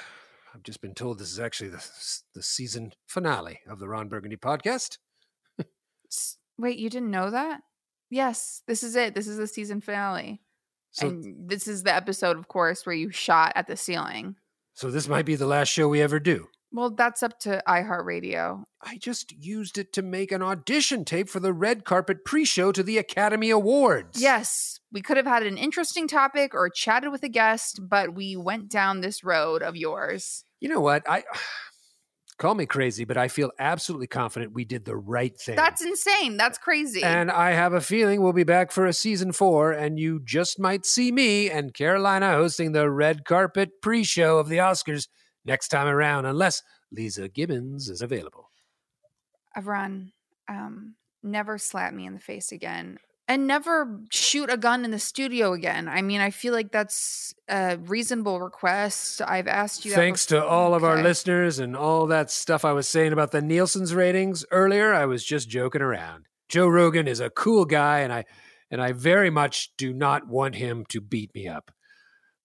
I've 0.58 0.64
just 0.64 0.80
been 0.80 0.94
told 0.94 1.20
this 1.20 1.30
is 1.30 1.38
actually 1.38 1.70
the 1.70 1.88
the 2.34 2.42
season 2.42 2.92
finale 3.06 3.60
of 3.68 3.78
the 3.78 3.88
Ron 3.88 4.08
Burgundy 4.08 4.36
podcast. 4.36 4.98
Wait, 6.58 6.78
you 6.78 6.90
didn't 6.90 7.12
know 7.12 7.30
that? 7.30 7.60
Yes, 8.10 8.62
this 8.66 8.82
is 8.82 8.96
it. 8.96 9.14
This 9.14 9.28
is 9.28 9.36
the 9.36 9.46
season 9.46 9.80
finale. 9.80 10.40
So- 10.90 11.06
and 11.10 11.48
this 11.48 11.68
is 11.68 11.84
the 11.84 11.94
episode, 11.94 12.36
of 12.36 12.48
course, 12.48 12.84
where 12.84 12.94
you 12.96 13.12
shot 13.12 13.52
at 13.54 13.68
the 13.68 13.76
ceiling. 13.76 14.34
So 14.74 14.90
this 14.90 15.06
might 15.06 15.26
be 15.26 15.36
the 15.36 15.46
last 15.46 15.68
show 15.68 15.86
we 15.88 16.02
ever 16.02 16.18
do. 16.18 16.48
Well, 16.72 16.90
that's 16.90 17.22
up 17.22 17.38
to 17.40 17.62
iHeartRadio. 17.68 18.64
I 18.82 18.98
just 18.98 19.32
used 19.32 19.78
it 19.78 19.92
to 19.92 20.02
make 20.02 20.32
an 20.32 20.42
audition 20.42 21.04
tape 21.04 21.28
for 21.28 21.38
the 21.40 21.52
red 21.52 21.84
carpet 21.84 22.24
pre-show 22.24 22.72
to 22.72 22.82
the 22.82 22.98
Academy 22.98 23.50
Awards. 23.50 24.20
Yes, 24.20 24.80
we 24.90 25.00
could 25.02 25.16
have 25.16 25.26
had 25.26 25.44
an 25.46 25.56
interesting 25.56 26.08
topic 26.08 26.52
or 26.52 26.68
chatted 26.68 27.12
with 27.12 27.22
a 27.22 27.28
guest, 27.28 27.80
but 27.88 28.12
we 28.14 28.36
went 28.36 28.68
down 28.68 29.00
this 29.00 29.22
road 29.22 29.62
of 29.62 29.76
yours. 29.76 30.44
You 30.60 30.68
know 30.68 30.80
what? 30.80 31.08
I 31.08 31.24
call 32.38 32.54
me 32.54 32.66
crazy, 32.66 33.04
but 33.04 33.16
I 33.16 33.28
feel 33.28 33.50
absolutely 33.58 34.06
confident 34.06 34.54
we 34.54 34.64
did 34.64 34.84
the 34.84 34.96
right 34.96 35.38
thing. 35.38 35.56
That's 35.56 35.82
insane. 35.82 36.36
That's 36.36 36.58
crazy. 36.58 37.02
and 37.02 37.30
I 37.30 37.52
have 37.52 37.72
a 37.72 37.80
feeling 37.80 38.22
we'll 38.22 38.32
be 38.32 38.44
back 38.44 38.70
for 38.70 38.86
a 38.86 38.92
season 38.92 39.32
four, 39.32 39.72
and 39.72 39.98
you 39.98 40.20
just 40.24 40.58
might 40.58 40.86
see 40.86 41.10
me 41.12 41.50
and 41.50 41.74
Carolina 41.74 42.32
hosting 42.32 42.72
the 42.72 42.90
red 42.90 43.24
carpet 43.24 43.70
pre 43.82 44.04
show 44.04 44.38
of 44.38 44.48
the 44.48 44.58
Oscars 44.58 45.08
next 45.44 45.68
time 45.68 45.88
around, 45.88 46.26
unless 46.26 46.62
Leeza 46.96 47.32
Gibbons 47.32 47.88
is 47.88 48.02
available. 48.02 48.50
Avron, 49.56 50.12
um, 50.48 50.94
never 51.22 51.58
slap 51.58 51.92
me 51.92 52.06
in 52.06 52.14
the 52.14 52.20
face 52.20 52.52
again. 52.52 52.98
And 53.30 53.46
never 53.46 54.00
shoot 54.10 54.50
a 54.50 54.56
gun 54.56 54.86
in 54.86 54.90
the 54.90 54.98
studio 54.98 55.52
again. 55.52 55.86
I 55.86 56.00
mean, 56.00 56.22
I 56.22 56.30
feel 56.30 56.54
like 56.54 56.72
that's 56.72 57.34
a 57.46 57.76
reasonable 57.76 58.40
request. 58.40 59.20
I've 59.20 59.46
asked 59.46 59.84
you 59.84 59.90
that 59.90 59.98
Thanks 59.98 60.24
to 60.26 60.42
all 60.42 60.74
of 60.74 60.82
our 60.82 61.02
listeners 61.02 61.58
and 61.58 61.76
all 61.76 62.06
that 62.06 62.30
stuff 62.30 62.64
I 62.64 62.72
was 62.72 62.88
saying 62.88 63.12
about 63.12 63.30
the 63.30 63.42
Nielsen's 63.42 63.94
ratings 63.94 64.46
earlier, 64.50 64.94
I 64.94 65.04
was 65.04 65.24
just 65.24 65.50
joking 65.50 65.82
around. 65.82 66.24
Joe 66.48 66.68
Rogan 66.68 67.06
is 67.06 67.20
a 67.20 67.28
cool 67.28 67.66
guy, 67.66 67.98
and 67.98 68.14
I 68.14 68.24
and 68.70 68.80
I 68.80 68.92
very 68.92 69.28
much 69.28 69.76
do 69.76 69.92
not 69.92 70.26
want 70.26 70.54
him 70.54 70.86
to 70.88 71.00
beat 71.00 71.34
me 71.34 71.46
up. 71.46 71.70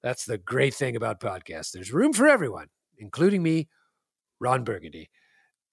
That's 0.01 0.25
the 0.25 0.37
great 0.37 0.73
thing 0.73 0.97
about 0.97 1.21
podcasts. 1.21 1.71
There's 1.71 1.93
room 1.93 2.11
for 2.11 2.27
everyone, 2.27 2.67
including 2.97 3.41
me, 3.41 3.69
Ron 4.39 4.65
Burgundy. 4.65 5.09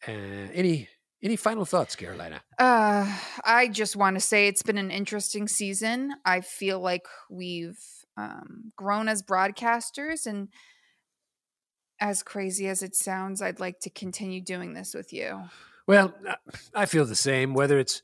Uh, 0.06 0.12
any 0.54 0.88
any 1.22 1.36
final 1.36 1.64
thoughts, 1.64 1.96
Carolina? 1.96 2.42
Uh, 2.58 3.12
I 3.44 3.68
just 3.68 3.96
want 3.96 4.16
to 4.16 4.20
say 4.20 4.46
it's 4.46 4.62
been 4.62 4.78
an 4.78 4.90
interesting 4.90 5.48
season. 5.48 6.12
I 6.24 6.40
feel 6.40 6.80
like 6.80 7.06
we've 7.28 7.78
um, 8.16 8.72
grown 8.76 9.08
as 9.08 9.22
broadcasters, 9.22 10.26
and 10.26 10.48
as 12.00 12.22
crazy 12.22 12.68
as 12.68 12.82
it 12.82 12.94
sounds, 12.94 13.42
I'd 13.42 13.60
like 13.60 13.80
to 13.80 13.90
continue 13.90 14.40
doing 14.40 14.74
this 14.74 14.94
with 14.94 15.12
you. 15.12 15.42
Well, 15.86 16.14
I 16.74 16.86
feel 16.86 17.04
the 17.04 17.16
same, 17.16 17.54
whether 17.54 17.78
it's 17.78 18.02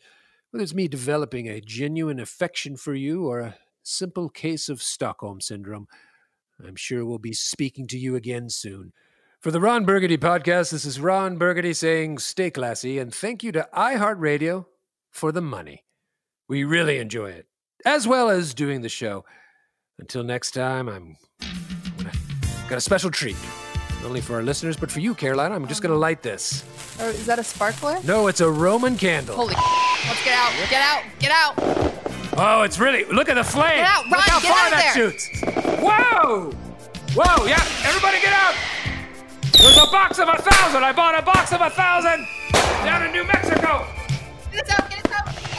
whether 0.50 0.62
it's 0.62 0.74
me 0.74 0.88
developing 0.88 1.48
a 1.48 1.61
genuine 1.61 2.20
affection 2.20 2.76
for 2.76 2.94
you 2.94 3.26
or 3.26 3.40
a 3.40 3.57
simple 3.83 4.29
case 4.29 4.68
of 4.68 4.83
Stockholm 4.83 5.40
syndrome. 5.40 5.87
I'm 6.66 6.76
sure 6.76 7.05
we'll 7.05 7.18
be 7.18 7.33
speaking 7.33 7.87
to 7.88 7.98
you 7.98 8.16
again 8.16 8.48
soon. 8.48 8.92
For 9.46 9.52
the 9.52 9.61
Ron 9.61 9.85
Burgundy 9.85 10.18
podcast, 10.18 10.72
this 10.72 10.85
is 10.85 10.98
Ron 10.98 11.37
Burgundy 11.37 11.72
saying 11.72 12.18
stay 12.18 12.50
classy 12.50 12.98
and 12.98 13.14
thank 13.14 13.44
you 13.44 13.52
to 13.52 13.68
iHeartRadio 13.72 14.66
for 15.12 15.30
the 15.30 15.40
money. 15.40 15.85
We 16.48 16.64
really 16.64 16.98
enjoy 16.98 17.30
it, 17.30 17.46
as 17.85 18.09
well 18.09 18.28
as 18.28 18.54
doing 18.54 18.80
the 18.80 18.88
show. 18.88 19.24
Until 20.00 20.24
next 20.24 20.50
time, 20.50 20.88
I'm 20.88 21.16
gonna, 21.96 22.11
got 22.68 22.78
a 22.78 22.80
special 22.80 23.09
treat. 23.09 23.37
Not 24.00 24.06
only 24.06 24.20
for 24.20 24.35
our 24.35 24.42
listeners, 24.42 24.76
but 24.76 24.90
for 24.90 24.98
you, 24.98 25.14
Caroline. 25.14 25.52
I'm 25.52 25.68
just 25.68 25.80
going 25.80 25.92
to 25.92 25.96
light 25.96 26.22
this. 26.22 26.64
Or 26.98 27.06
is 27.06 27.26
that 27.26 27.38
a 27.38 27.44
sparkler? 27.44 28.00
No, 28.02 28.26
it's 28.26 28.40
a 28.40 28.50
Roman 28.50 28.96
candle. 28.96 29.37
Holy 29.37 29.54
Let's 29.54 30.24
get 30.24 30.35
out. 30.35 30.52
Get 30.68 30.82
out. 30.82 31.04
Get 31.20 31.30
out. 31.30 32.35
Oh, 32.37 32.62
it's 32.62 32.80
really. 32.80 33.04
Look 33.04 33.28
at 33.28 33.35
the 33.35 33.44
flame. 33.44 33.76
Get 33.76 33.87
out, 33.87 34.06
Look 34.09 34.18
how 34.18 34.40
get 34.40 34.50
far 34.50 34.59
out 34.59 34.72
of 34.72 34.78
that 34.78 34.92
there. 34.96 35.11
shoots. 35.12 35.28
Whoa! 35.80 36.50
Whoa, 37.14 37.46
yeah, 37.46 37.62
everybody 37.87 38.20
get 38.20 38.32
out! 38.32 38.76
There's 39.59 39.79
a 39.79 39.87
box 39.90 40.19
of 40.19 40.29
a 40.29 40.37
thousand! 40.37 40.85
I 40.85 40.92
bought 40.92 41.19
a 41.19 41.23
box 41.23 41.53
of 41.53 41.61
a 41.61 41.71
thousand 41.71 42.27
down 42.85 43.05
in 43.05 43.12
New 43.12 43.25
Mexico! 43.25 43.87
Get 44.53 44.62
us 44.64 44.71
out. 44.71 44.90
Get 44.90 45.05
us 45.05 45.12
out. 45.12 45.27
Get 45.27 45.45
us 45.45 45.59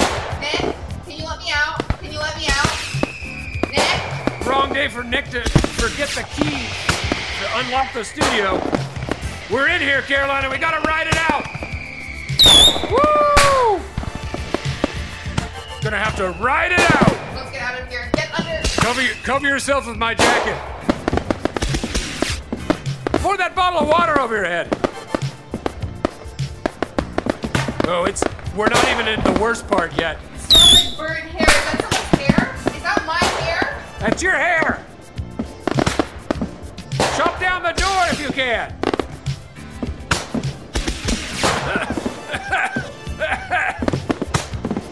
out. 0.00 0.40
Nick, 0.40 0.76
can 1.04 1.18
you 1.18 1.24
let 1.24 1.38
me 1.38 1.52
out? 1.52 1.88
Can 2.00 2.12
you 2.12 2.18
let 2.18 2.36
me 2.36 2.46
out? 2.48 2.72
Nick? 3.70 4.46
Wrong 4.46 4.72
day 4.72 4.88
for 4.88 5.02
Nick 5.04 5.30
to 5.30 5.42
forget 5.78 6.08
the 6.10 6.22
key 6.34 6.66
to 7.40 7.58
unlock 7.58 7.92
the 7.92 8.04
studio. 8.04 8.60
We're 9.50 9.68
in 9.68 9.80
here, 9.80 10.02
Carolina. 10.02 10.48
We 10.50 10.58
gotta 10.58 10.80
ride 10.88 11.06
it 11.06 11.16
out. 11.30 11.44
Woo! 12.90 13.80
Gonna 15.82 15.98
have 15.98 16.16
to 16.16 16.30
ride 16.42 16.72
it 16.72 16.80
out. 16.80 17.12
Let's 17.34 17.50
get 17.50 17.62
out 17.62 17.80
of 17.80 17.88
here. 17.88 18.10
Get 18.14 18.32
under. 18.38 18.62
Cover, 18.80 19.02
cover 19.22 19.46
yourself 19.46 19.86
with 19.86 19.96
my 19.96 20.14
jacket. 20.14 20.73
Pour 23.24 23.38
that 23.38 23.54
bottle 23.54 23.78
of 23.80 23.88
water 23.88 24.20
over 24.20 24.36
your 24.36 24.44
head. 24.44 24.68
Oh, 27.88 28.04
it's. 28.04 28.22
We're 28.54 28.68
not 28.68 28.86
even 28.90 29.08
in 29.08 29.18
the 29.24 29.40
worst 29.40 29.66
part 29.66 29.98
yet. 29.98 30.18
Smells 30.36 30.74
like 30.74 30.98
burnt 30.98 31.30
hair. 31.30 31.46
Is 31.48 31.64
that 31.64 31.80
someone's 31.80 32.20
hair? 32.20 32.54
Is 32.76 32.82
that 32.82 33.02
my 33.06 33.16
hair? 33.40 33.82
That's 33.98 34.22
your 34.22 34.34
hair. 34.34 34.84
Chop 37.16 37.40
down 37.40 37.62
the 37.62 37.72
door 37.72 38.04
if 38.10 38.20
you 38.20 38.28
can. 38.28 38.74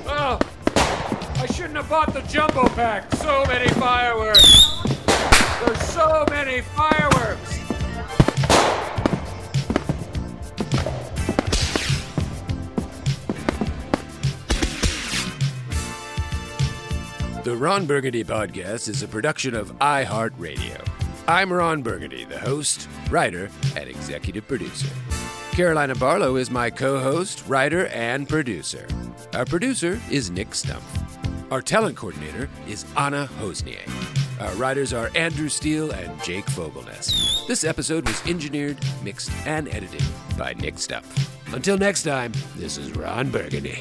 oh, 0.09 0.39
I 1.37 1.47
shouldn't 1.53 1.77
have 1.77 1.91
bought 1.91 2.15
the 2.15 2.23
jumbo 2.23 2.67
pack. 2.69 3.15
So 3.17 3.45
many 3.47 3.69
fireworks. 3.75 4.81
There's 5.67 5.83
so 5.83 6.25
many 6.31 6.63
fireworks. 6.63 7.52
The 17.45 17.57
Ron 17.57 17.87
Burgundy 17.87 18.23
Podcast 18.23 18.89
is 18.89 19.03
a 19.03 19.09
production 19.09 19.57
of 19.57 19.77
iHeartRadio. 19.79 20.87
I'm 21.27 21.53
Ron 21.53 21.83
Burgundy, 21.83 22.25
the 22.25 22.39
host, 22.39 22.89
writer, 23.11 23.51
and 23.75 23.91
executive 23.91 24.47
producer. 24.47 24.87
Carolina 25.51 25.97
Barlow 25.97 26.37
is 26.37 26.53
my 26.53 26.71
co 26.71 27.01
host, 27.01 27.43
writer, 27.49 27.87
and 27.89 28.29
producer. 28.29 28.87
Our 29.35 29.45
producer 29.45 30.01
is 30.09 30.31
Nick 30.31 30.51
Stumpf. 30.51 30.83
Our 31.51 31.61
talent 31.61 31.97
coordinator 31.97 32.49
is 32.69 32.85
Anna 32.97 33.29
Hossnieh. 33.41 33.91
Our 34.41 34.55
writers 34.55 34.93
are 34.93 35.11
Andrew 35.17 35.49
Steele 35.49 35.91
and 35.91 36.23
Jake 36.23 36.47
Fogelnest. 36.47 37.49
This 37.49 37.65
episode 37.65 38.07
was 38.07 38.25
engineered, 38.25 38.79
mixed, 39.03 39.33
and 39.47 39.67
edited 39.67 40.05
by 40.39 40.53
Nick 40.55 40.77
Stumpf. 40.77 41.29
Until 41.53 41.77
next 41.77 42.05
time, 42.05 42.33
this 42.55 42.79
is 42.79 42.93
Ron 42.93 43.31
Burgundy. 43.33 43.81